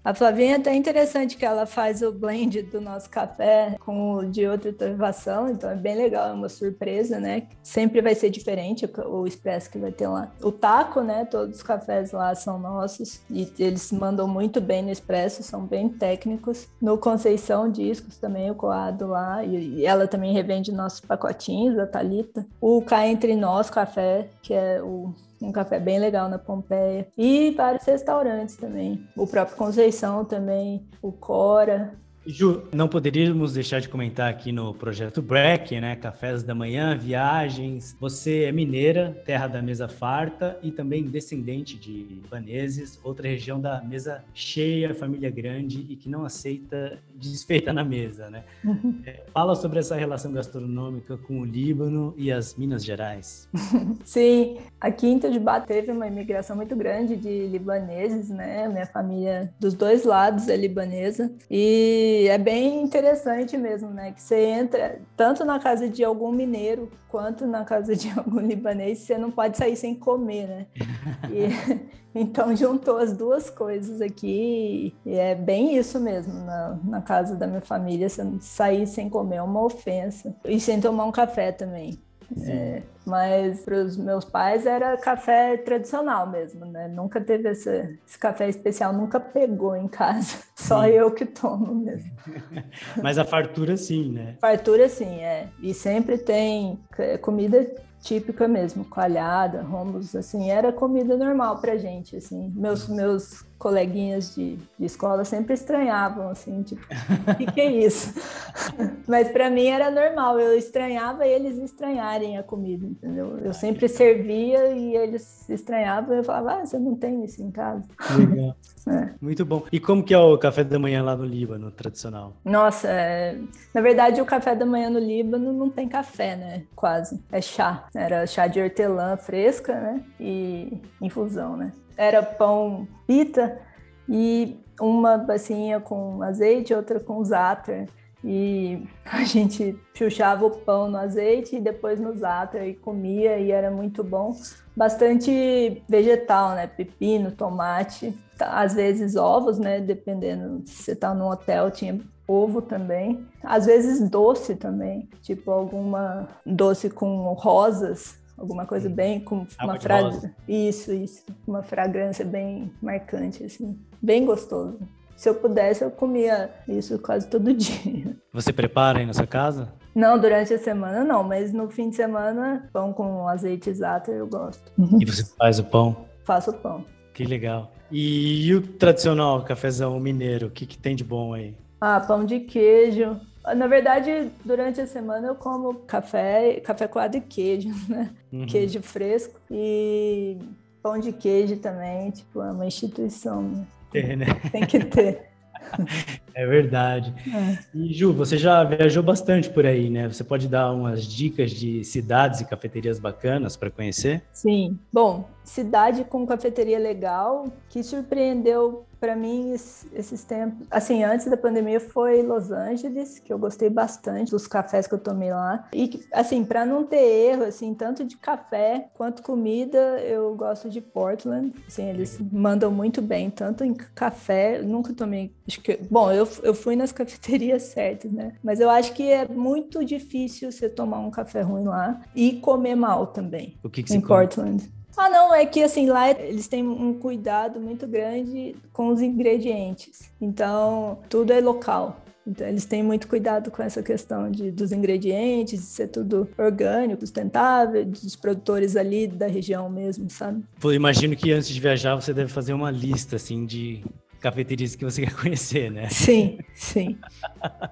a 0.10 0.14
Flavinha 0.16 0.60
é 0.66 0.76
interessante 0.76 1.38
que 1.38 1.46
ela 1.46 1.68
faz 1.68 2.02
o 2.02 2.12
blend 2.12 2.64
do 2.64 2.82
nosso 2.82 3.08
café 3.08 3.76
com 3.80 4.14
o 4.14 4.26
de 4.26 4.48
outra 4.48 4.74
torrefação, 4.74 5.52
então 5.52 5.70
é 5.70 5.76
bem 5.76 5.96
legal, 5.96 6.30
é 6.30 6.34
uma 6.34 6.50
surpresa, 6.50 7.20
né? 7.20 7.44
Sempre 7.62 8.02
vai 8.02 8.16
ser 8.16 8.32
diferente 8.32 8.90
o, 9.06 9.28
expresso 9.28 9.70
que 9.70 9.78
vai 9.78 9.92
ter 9.92 10.08
lá. 10.08 10.32
O 10.42 10.52
taco, 10.52 11.02
né? 11.02 11.26
Todos 11.26 11.58
os 11.58 11.62
cafés 11.64 12.12
lá 12.12 12.34
são 12.34 12.58
nossos 12.58 13.22
e 13.30 13.54
eles 13.60 13.92
mandam 13.92 14.28
muito 14.28 14.60
bem 14.60 14.82
no 14.82 14.90
expresso, 14.90 15.44
são 15.44 15.64
bem 15.64 15.88
técnicos. 15.88 16.68
No 16.82 16.98
Conceição 16.98 17.70
Discos 17.70 18.18
também, 18.18 18.50
o 18.50 18.56
coado 18.56 19.06
lá, 19.06 19.46
e, 19.46 19.86
ela 19.86 20.08
também 20.08 20.34
revende 20.34 20.72
nossos 20.72 21.02
pacotinhos, 21.02 21.78
a 21.78 21.86
Talita. 21.86 22.48
O 22.60 22.82
Cá 22.82 23.08
Entre 23.08 23.36
Nós 23.36 23.70
Café, 23.70 24.28
que 24.42 24.56
é 24.56 24.82
o 24.82 25.14
um 25.42 25.52
café 25.52 25.80
bem 25.80 26.00
legal 26.00 26.30
na 26.30 26.38
Pompeia. 26.38 27.08
E 27.18 27.52
vários 27.52 27.86
restaurantes 27.86 28.56
também. 28.56 29.08
O 29.16 29.26
próprio 29.26 29.58
Conceição 29.58 30.26
também, 30.26 30.88
o 31.02 31.12
Cora. 31.12 31.94
Ju, 32.26 32.64
não 32.74 32.88
poderíamos 32.88 33.54
deixar 33.54 33.80
de 33.80 33.88
comentar 33.88 34.30
aqui 34.30 34.52
no 34.52 34.74
projeto 34.74 35.22
Break, 35.22 35.80
né? 35.80 35.96
Cafés 35.96 36.44
da 36.44 36.54
manhã, 36.54 36.98
viagens. 36.98 37.96
Você 38.00 38.44
é 38.44 38.52
mineira, 38.52 39.18
terra 39.26 39.48
da 39.48 39.62
mesa 39.62 39.88
farta 39.88 40.60
e 40.62 40.72
também 40.72 41.04
descendente 41.04 41.78
de 41.78 42.04
libaneses, 42.04 43.00
outra 43.04 43.28
região 43.28 43.60
da 43.60 43.82
mesa 43.82 44.24
cheia, 44.34 44.94
família 44.94 45.30
grande 45.30 45.86
e 45.90 45.96
que 45.96 46.10
não 46.10 46.26
aceita 46.26 47.00
desfeita 47.16 47.72
na 47.72 47.84
mesa, 47.84 48.30
né? 48.30 48.44
Uhum. 48.64 49.02
Fala 49.34 49.56
sobre 49.56 49.80
essa 49.80 49.96
relação 49.96 50.32
gastronômica 50.32 51.18
com 51.18 51.42
o 51.42 51.46
Líbano 51.46 52.14
e 52.18 52.32
as 52.32 52.56
Minas 52.56 52.84
Gerais. 52.84 53.48
Sim, 54.04 54.58
aqui 54.80 55.08
em 55.08 55.18
Itajubá 55.18 55.62
teve 55.62 55.92
uma 55.92 56.08
imigração 56.08 56.56
muito 56.56 56.76
grande 56.76 57.16
de 57.16 57.48
libaneses, 57.48 58.30
né? 58.30 58.68
Minha 58.68 58.86
família 58.86 59.54
dos 59.60 59.74
dois 59.74 60.04
lados 60.04 60.48
é 60.48 60.58
libanesa 60.58 61.32
e 61.50 62.09
é 62.28 62.38
bem 62.38 62.82
interessante 62.82 63.58
mesmo, 63.58 63.90
né? 63.90 64.12
Que 64.12 64.22
você 64.22 64.46
entra 64.46 65.02
tanto 65.16 65.44
na 65.44 65.60
casa 65.60 65.90
de 65.90 66.04
algum 66.04 66.32
mineiro 66.32 66.92
quanto 67.08 67.46
na 67.46 67.64
casa 67.64 67.96
de 67.96 68.10
algum 68.18 68.40
libanês, 68.40 69.00
você 69.00 69.18
não 69.18 69.32
pode 69.32 69.58
sair 69.58 69.76
sem 69.76 69.96
comer, 69.96 70.48
né? 70.48 70.66
E, 71.32 71.80
então 72.16 72.56
juntou 72.56 72.98
as 72.98 73.14
duas 73.14 73.50
coisas 73.50 74.02
aqui 74.02 74.96
e 75.06 75.14
é 75.14 75.36
bem 75.36 75.78
isso 75.78 76.00
mesmo. 76.00 76.34
Na, 76.34 76.80
na 76.84 77.02
casa 77.02 77.36
da 77.36 77.46
minha 77.46 77.62
família, 77.62 78.10
você 78.10 78.24
sair 78.40 78.88
sem 78.88 79.10
comer 79.10 79.38
é 79.38 79.42
uma 79.42 79.64
ofensa. 79.64 80.36
E 80.46 80.60
sem 80.60 80.80
tomar 80.80 81.06
um 81.06 81.12
café 81.12 81.52
também. 81.52 82.00
É, 82.42 82.82
mas 83.06 83.62
para 83.62 83.76
os 83.76 83.98
meus 83.98 84.24
pais 84.24 84.66
era 84.66 84.96
café 84.98 85.58
tradicional 85.58 86.30
mesmo, 86.30 86.66
né? 86.66 86.88
Nunca 86.88 87.20
teve 87.20 87.50
esse, 87.50 87.98
esse 88.08 88.18
café 88.18 88.48
especial, 88.48 88.94
nunca 88.94 89.20
pegou 89.20 89.76
em 89.76 89.88
casa. 89.88 90.38
Só 90.56 90.84
sim. 90.84 90.90
eu 90.90 91.12
que 91.12 91.26
tomo 91.26 91.74
mesmo. 91.74 92.12
mas 93.02 93.18
a 93.18 93.26
fartura 93.26 93.76
sim, 93.78 94.12
né? 94.12 94.36
Fartura 94.40 94.88
sim, 94.90 95.22
é. 95.22 95.48
E 95.62 95.74
sempre 95.74 96.18
tem 96.18 96.80
comida 97.22 97.66
típica 98.02 98.48
mesmo, 98.48 98.86
coalhada, 98.86 99.62
rombos, 99.62 100.16
assim, 100.16 100.50
era 100.50 100.72
comida 100.72 101.18
normal 101.18 101.60
pra 101.60 101.78
gente, 101.78 102.16
assim. 102.16 102.52
Meus, 102.56 102.88
meus 102.88 103.44
coleguinhas 103.60 104.34
de, 104.34 104.56
de 104.56 104.86
escola 104.86 105.26
sempre 105.26 105.54
estranhavam, 105.54 106.30
assim, 106.30 106.64
tipo, 106.64 106.82
o 107.30 107.36
que, 107.36 107.46
que 107.52 107.62
é 107.62 107.72
isso? 107.72 108.14
Mas 109.06 109.30
para 109.30 109.50
mim 109.50 109.68
era 109.68 109.92
normal, 109.92 110.40
eu 110.40 110.58
estranhava 110.58 111.28
eles 111.28 111.58
estranharem 111.58 112.38
a 112.38 112.44
comida, 112.44 112.86
entendeu? 112.86 113.38
Eu 113.40 113.54
sempre 113.54 113.90
servia 113.90 114.70
e 114.70 114.96
eles 114.96 115.48
estranhavam 115.50 116.16
eu 116.16 116.24
falava, 116.24 116.62
ah, 116.62 116.66
você 116.66 116.80
não 116.80 116.96
tem 116.96 117.24
isso 117.26 117.44
em 117.44 117.52
casa. 117.52 117.84
Legal. 118.18 118.56
É. 118.88 119.10
Muito 119.22 119.46
bom. 119.46 119.64
E 119.72 119.80
como 119.80 120.02
que 120.02 120.14
é 120.14 120.18
o 120.18 120.38
café 120.38 120.64
da 120.64 120.80
manhã 120.80 121.04
lá 121.04 121.16
no 121.16 121.26
Líbano, 121.26 121.70
tradicional? 121.70 122.34
Nossa, 122.44 122.88
é... 122.88 123.38
na 123.74 123.82
verdade 123.82 124.20
o 124.22 124.26
café 124.26 124.56
da 124.56 124.66
manhã 124.66 124.90
no 124.90 124.98
Líbano 124.98 125.54
não 125.54 125.70
tem 125.70 125.88
café, 125.88 126.36
né? 126.36 126.64
Quase. 126.76 127.22
É 127.32 127.42
chá. 127.42 127.88
Era 127.94 128.26
chá 128.26 128.48
de 128.48 128.60
hortelã 128.60 129.16
fresca, 129.18 129.74
né? 129.74 130.04
E 130.20 130.82
infusão, 131.02 131.56
né? 131.56 131.72
Era 132.00 132.24
pão 132.24 132.88
pita 133.06 133.60
e 134.08 134.58
uma 134.80 135.18
bacinha 135.18 135.82
com 135.82 136.24
azeite, 136.24 136.74
outra 136.74 136.98
com 136.98 137.22
za'atar. 137.26 137.88
E 138.24 138.88
a 139.04 139.26
gente 139.26 139.78
chuchava 139.94 140.46
o 140.46 140.52
pão 140.52 140.90
no 140.90 140.98
azeite 140.98 141.58
e 141.58 141.60
depois 141.60 142.00
no 142.00 142.16
za'atar 142.18 142.66
e 142.66 142.74
comia 142.74 143.38
e 143.38 143.52
era 143.52 143.70
muito 143.70 144.02
bom. 144.02 144.34
Bastante 144.74 145.84
vegetal, 145.90 146.56
né? 146.56 146.68
Pepino, 146.68 147.34
tomate, 147.34 148.18
às 148.40 148.74
vezes 148.76 149.18
ovos, 149.18 149.60
né? 149.60 149.82
Dependendo 149.82 150.64
se 150.66 150.84
você 150.84 150.96
tá 150.96 151.14
num 151.14 151.28
hotel, 151.28 151.70
tinha 151.70 152.00
ovo 152.26 152.62
também. 152.62 153.28
Às 153.44 153.66
vezes 153.66 154.10
doce 154.10 154.56
também, 154.56 155.10
tipo 155.22 155.52
alguma 155.52 156.30
doce 156.46 156.90
com 156.90 157.34
rosas, 157.34 158.18
alguma 158.40 158.66
coisa 158.66 158.90
bem 158.90 159.20
com 159.20 159.46
uma 159.62 159.80
fragrância. 159.80 160.36
Isso, 160.48 160.94
isso, 160.94 161.24
uma 161.46 161.62
fragrância 161.62 162.26
bem 162.26 162.72
marcante 162.82 163.44
assim, 163.44 163.78
bem 164.02 164.26
gostoso. 164.26 164.80
Se 165.16 165.28
eu 165.28 165.36
pudesse, 165.36 165.84
eu 165.84 165.92
comia 165.92 166.50
isso 166.68 166.98
quase 167.00 167.28
todo 167.28 167.52
dia. 167.54 168.16
Você 168.32 168.54
prepara 168.54 169.00
aí 169.00 169.06
na 169.06 169.14
sua 169.14 169.28
casa? 169.28 169.74
Não, 169.94 170.18
durante 170.18 170.54
a 170.54 170.58
semana 170.58 171.04
não, 171.04 171.24
mas 171.24 171.52
no 171.52 171.70
fim 171.70 171.90
de 171.90 171.96
semana, 171.98 172.70
pão 172.72 172.94
com 172.94 173.28
azeite 173.28 173.70
exato 173.70 174.12
eu 174.12 174.28
gosto. 174.28 174.72
E 175.00 175.04
você 175.04 175.26
faz 175.38 175.60
o 175.60 175.64
pão? 175.64 176.06
Faço 176.24 176.52
o 176.52 176.54
pão. 176.54 176.86
Que 177.14 177.26
legal. 177.26 177.72
E, 177.92 178.54
o 178.54 178.62
tradicional 178.62 179.44
cafezão 179.44 180.00
mineiro, 180.00 180.48
o 180.48 180.52
que, 180.52 180.66
que 180.66 180.78
tem 180.78 180.96
de 180.96 181.04
bom 181.04 181.34
aí? 181.34 181.56
Ah, 181.82 182.00
pão 182.00 182.24
de 182.24 182.42
queijo, 182.42 183.20
na 183.56 183.68
verdade, 183.68 184.30
durante 184.44 184.82
a 184.82 184.88
semana 184.88 185.28
eu 185.28 185.36
como 185.36 185.74
café, 185.76 186.60
café 186.62 186.88
coado 186.88 187.18
e 187.18 187.22
queijo, 187.22 187.70
né? 187.90 188.10
Uhum. 188.32 188.46
Queijo 188.46 188.82
fresco 188.82 189.40
e 189.50 190.38
pão 190.82 191.00
de 191.00 191.12
queijo 191.12 191.58
também, 191.58 192.12
tipo, 192.12 192.42
é 192.42 192.52
uma 192.52 192.66
instituição. 192.66 193.66
É, 193.94 194.16
né? 194.16 194.26
Tem 194.52 194.66
que 194.66 194.80
ter. 194.86 195.30
É 196.36 196.46
verdade. 196.46 197.14
É. 197.36 197.58
E 197.78 197.94
Ju, 197.94 198.14
você 198.14 198.38
já 198.38 198.64
viajou 198.64 199.04
bastante 199.04 199.50
por 199.50 199.66
aí, 199.66 199.90
né? 199.90 200.08
Você 200.08 200.24
pode 200.24 200.48
dar 200.48 200.72
umas 200.72 201.04
dicas 201.04 201.52
de 201.52 201.84
cidades 201.84 202.40
e 202.40 202.46
cafeterias 202.46 202.98
bacanas 202.98 203.58
para 203.58 203.70
conhecer? 203.70 204.24
Sim. 204.32 204.80
Bom, 204.94 205.28
cidade 205.50 206.04
com 206.04 206.28
cafeteria 206.28 206.78
legal 206.78 207.48
que 207.70 207.82
surpreendeu 207.82 208.86
para 209.00 209.16
mim 209.16 209.52
esses 209.54 210.24
tempos, 210.26 210.68
assim, 210.70 211.04
antes 211.04 211.26
da 211.26 211.38
pandemia 211.38 211.80
foi 211.80 212.22
Los 212.22 212.52
Angeles, 212.52 213.18
que 213.18 213.32
eu 213.32 213.40
gostei 213.40 213.70
bastante 213.70 214.30
dos 214.30 214.46
cafés 214.46 214.88
que 214.88 214.94
eu 214.94 215.00
tomei 215.00 215.32
lá. 215.32 215.68
E 215.74 216.06
assim, 216.12 216.44
para 216.44 216.66
não 216.66 216.84
ter 216.84 216.98
erro 216.98 217.44
assim, 217.44 217.74
tanto 217.74 218.04
de 218.04 218.18
café 218.18 218.90
quanto 218.96 219.24
comida, 219.24 219.78
eu 220.02 220.36
gosto 220.36 220.70
de 220.70 220.82
Portland. 220.82 221.54
Assim, 221.66 221.88
eles 221.88 222.20
mandam 222.32 222.70
muito 222.72 223.02
bem, 223.02 223.30
tanto 223.30 223.64
em 223.64 223.74
café, 223.74 224.62
nunca 224.62 224.94
tomei, 224.94 225.34
acho 225.48 225.62
que, 225.62 225.80
bom, 225.90 226.12
eu, 226.12 226.28
eu 226.44 226.54
fui 226.54 226.76
nas 226.76 226.92
cafeterias 226.94 227.64
certas, 227.64 228.12
né? 228.12 228.34
Mas 228.44 228.60
eu 228.60 228.70
acho 228.70 228.94
que 228.94 229.10
é 229.10 229.26
muito 229.26 229.84
difícil 229.86 230.52
você 230.52 230.68
tomar 230.68 231.00
um 231.00 231.10
café 231.10 231.42
ruim 231.42 231.64
lá 231.64 232.02
e 232.14 232.34
comer 232.34 232.76
mal 232.76 233.08
também. 233.08 233.58
O 233.64 233.70
que, 233.70 233.82
que 233.82 233.94
em 233.94 234.02
Portland? 234.02 234.66
Come? 234.66 234.79
Ah, 235.00 235.10
não, 235.10 235.34
é 235.34 235.46
que 235.46 235.64
assim, 235.64 235.88
lá 235.88 236.12
eles 236.12 236.50
têm 236.50 236.62
um 236.68 236.94
cuidado 236.94 237.58
muito 237.58 237.88
grande 237.88 238.54
com 238.74 238.90
os 238.90 239.02
ingredientes. 239.02 240.12
Então, 240.20 241.00
tudo 241.08 241.32
é 241.32 241.40
local. 241.40 242.02
Então, 242.28 242.46
eles 242.46 242.66
têm 242.66 242.84
muito 242.84 243.08
cuidado 243.08 243.50
com 243.50 243.64
essa 243.64 243.82
questão 243.82 244.30
de, 244.30 244.52
dos 244.52 244.74
ingredientes, 244.74 245.62
de 245.62 245.66
ser 245.66 245.88
tudo 245.88 246.28
orgânico, 246.38 247.00
sustentável, 247.00 247.86
dos 247.86 248.18
produtores 248.18 248.76
ali 248.76 249.08
da 249.08 249.26
região 249.26 249.70
mesmo, 249.70 250.10
sabe? 250.10 250.44
Eu 250.62 250.74
imagino 250.74 251.16
que 251.16 251.32
antes 251.32 251.48
de 251.48 251.62
viajar 251.62 251.96
você 251.96 252.14
deve 252.14 252.30
fazer 252.30 252.52
uma 252.52 252.70
lista, 252.70 253.16
assim, 253.16 253.46
de 253.46 253.82
cafeterias 254.20 254.76
que 254.76 254.86
você 254.86 255.02
quer 255.06 255.16
conhecer, 255.16 255.72
né? 255.72 255.90
Sim, 255.90 256.40
sim. 256.54 256.98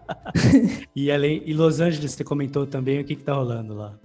e 0.95 1.12
além, 1.12 1.41
e 1.45 1.53
Los 1.53 1.79
Angeles, 1.79 2.13
você 2.13 2.23
comentou 2.23 2.65
também 2.65 2.99
o 2.99 3.05
que 3.05 3.13
está 3.13 3.33
rolando 3.33 3.75
lá? 3.75 3.97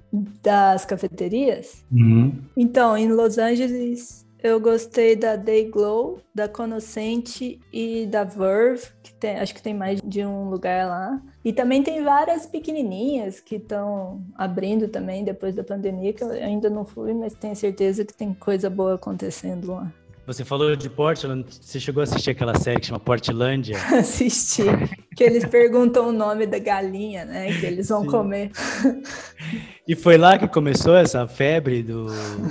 Das 0.42 0.84
cafeterias? 0.84 1.84
Uhum. 1.90 2.34
Então, 2.56 2.96
em 2.96 3.08
Los 3.08 3.38
Angeles, 3.38 4.26
eu 4.42 4.58
gostei 4.58 5.14
da 5.14 5.36
Day 5.36 5.70
Glow, 5.70 6.18
da 6.34 6.48
Conocente 6.48 7.60
e 7.72 8.06
da 8.06 8.24
Verve, 8.24 8.88
que 9.00 9.14
tem, 9.14 9.36
acho 9.38 9.54
que 9.54 9.62
tem 9.62 9.72
mais 9.72 10.00
de 10.02 10.26
um 10.26 10.50
lugar 10.50 10.88
lá. 10.88 11.22
E 11.44 11.52
também 11.52 11.80
tem 11.80 12.02
várias 12.02 12.44
pequenininhas 12.44 13.38
que 13.38 13.54
estão 13.54 14.20
abrindo 14.34 14.88
também 14.88 15.22
depois 15.22 15.54
da 15.54 15.62
pandemia, 15.62 16.12
que 16.12 16.24
eu 16.24 16.30
ainda 16.30 16.68
não 16.68 16.84
fui, 16.84 17.14
mas 17.14 17.34
tenho 17.34 17.54
certeza 17.54 18.04
que 18.04 18.12
tem 18.12 18.34
coisa 18.34 18.68
boa 18.68 18.94
acontecendo 18.94 19.74
lá. 19.74 19.92
Você 20.24 20.44
falou 20.44 20.76
de 20.76 20.88
Portland, 20.88 21.44
você 21.60 21.80
chegou 21.80 22.00
a 22.00 22.04
assistir 22.04 22.30
aquela 22.30 22.54
série 22.54 22.78
que 22.80 22.86
chama 22.86 23.00
Portlandia? 23.00 23.76
Assisti, 23.92 24.62
que 25.16 25.24
eles 25.24 25.44
perguntam 25.44 26.08
o 26.08 26.12
nome 26.12 26.46
da 26.46 26.58
galinha, 26.58 27.24
né, 27.24 27.52
que 27.58 27.66
eles 27.66 27.88
vão 27.88 28.02
Sim. 28.02 28.08
comer. 28.08 28.50
E 29.86 29.96
foi 29.96 30.16
lá 30.16 30.38
que 30.38 30.46
começou 30.46 30.96
essa 30.96 31.26
febre 31.26 31.82
do, 31.82 32.06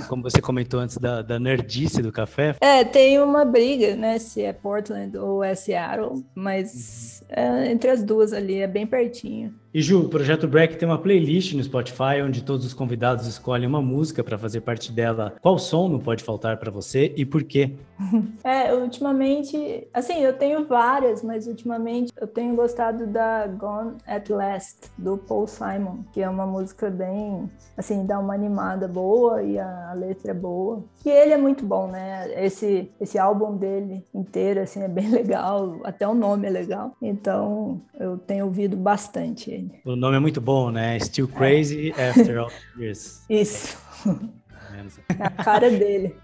como 0.06 0.22
você 0.22 0.40
comentou 0.40 0.80
antes, 0.80 0.98
da, 0.98 1.22
da 1.22 1.40
nerdice 1.40 2.02
do 2.02 2.12
café? 2.12 2.54
É, 2.60 2.84
tem 2.84 3.18
uma 3.18 3.44
briga, 3.44 3.96
né, 3.96 4.18
se 4.18 4.42
é 4.42 4.52
Portland 4.52 5.16
ou 5.16 5.42
é 5.42 5.54
Seattle, 5.54 6.22
mas 6.34 7.24
é 7.30 7.70
entre 7.70 7.90
as 7.90 8.02
duas 8.02 8.34
ali, 8.34 8.60
é 8.60 8.66
bem 8.66 8.86
pertinho. 8.86 9.54
E 9.74 9.80
Ju, 9.80 10.02
o 10.02 10.08
Projeto 10.10 10.46
Break 10.46 10.76
tem 10.76 10.86
uma 10.86 10.98
playlist 10.98 11.54
no 11.54 11.64
Spotify 11.64 12.20
onde 12.22 12.44
todos 12.44 12.66
os 12.66 12.74
convidados 12.74 13.26
escolhem 13.26 13.66
uma 13.66 13.80
música 13.80 14.22
para 14.22 14.36
fazer 14.36 14.60
parte 14.60 14.92
dela. 14.92 15.34
Qual 15.40 15.58
som 15.58 15.88
não 15.88 15.98
pode 15.98 16.22
faltar 16.22 16.58
para 16.58 16.70
você 16.70 17.10
e 17.16 17.24
por 17.24 17.42
quê? 17.42 17.70
É, 18.44 18.74
ultimamente, 18.74 19.86
assim, 19.94 20.20
eu 20.22 20.32
tenho 20.32 20.66
várias, 20.66 21.22
mas 21.22 21.46
ultimamente 21.46 22.12
eu 22.20 22.26
tenho 22.52 22.56
gostado 22.56 23.06
da 23.06 23.46
Gone 23.46 23.96
at 24.06 24.28
Last, 24.28 24.90
do 24.98 25.16
Paul 25.16 25.46
Simon, 25.46 26.02
que 26.12 26.20
é 26.20 26.28
uma 26.28 26.46
música 26.46 26.90
bem, 26.90 27.50
assim, 27.76 28.04
dá 28.04 28.18
uma 28.18 28.34
animada 28.34 28.86
boa 28.86 29.42
e 29.42 29.58
a, 29.58 29.92
letra 29.94 30.32
é 30.32 30.34
boa. 30.34 30.84
E 31.04 31.08
ele 31.08 31.32
é 31.32 31.36
muito 31.36 31.64
bom, 31.64 31.88
né? 31.88 32.30
Esse, 32.44 32.90
esse 33.00 33.18
álbum 33.18 33.56
dele 33.56 34.04
inteiro, 34.14 34.60
assim, 34.60 34.82
é 34.82 34.88
bem 34.88 35.08
legal, 35.10 35.80
até 35.84 36.06
o 36.06 36.14
nome 36.14 36.46
é 36.46 36.50
legal. 36.50 36.94
Então, 37.00 37.80
eu 37.98 38.18
tenho 38.18 38.44
ouvido 38.44 38.76
bastante 38.76 39.50
ele. 39.50 39.80
O 39.84 39.96
nome 39.96 40.16
é 40.16 40.20
muito 40.20 40.40
bom, 40.40 40.70
né? 40.70 40.98
Still 41.00 41.28
Crazy 41.28 41.94
é. 41.96 42.10
After 42.10 42.38
All 42.38 42.50
Years. 42.78 43.24
Isso. 43.28 43.78
É 45.18 45.24
a 45.24 45.30
cara 45.30 45.70
dele. 45.70 46.14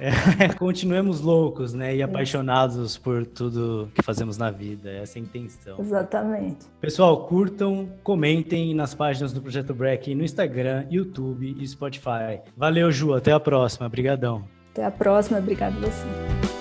É, 0.00 0.48
continuemos 0.58 1.20
loucos, 1.20 1.74
né? 1.74 1.96
E 1.96 2.02
apaixonados 2.02 2.96
por 2.96 3.26
tudo 3.26 3.90
que 3.94 4.02
fazemos 4.02 4.38
na 4.38 4.50
vida. 4.50 4.90
Essa 4.90 5.18
é 5.18 5.20
a 5.20 5.24
intenção. 5.24 5.76
Exatamente. 5.78 6.66
Pessoal, 6.80 7.26
curtam, 7.26 7.88
comentem 8.02 8.74
nas 8.74 8.94
páginas 8.94 9.32
do 9.32 9.40
Projeto 9.40 9.74
Break 9.74 10.14
no 10.14 10.24
Instagram, 10.24 10.86
YouTube 10.90 11.56
e 11.58 11.66
Spotify. 11.66 12.40
Valeu, 12.56 12.90
Ju. 12.90 13.14
Até 13.14 13.32
a 13.32 13.40
próxima. 13.40 13.86
Obrigadão. 13.86 14.44
Até 14.72 14.84
a 14.84 14.90
próxima. 14.90 15.38
Obrigado 15.38 15.76
a 15.76 15.80
você. 15.80 16.57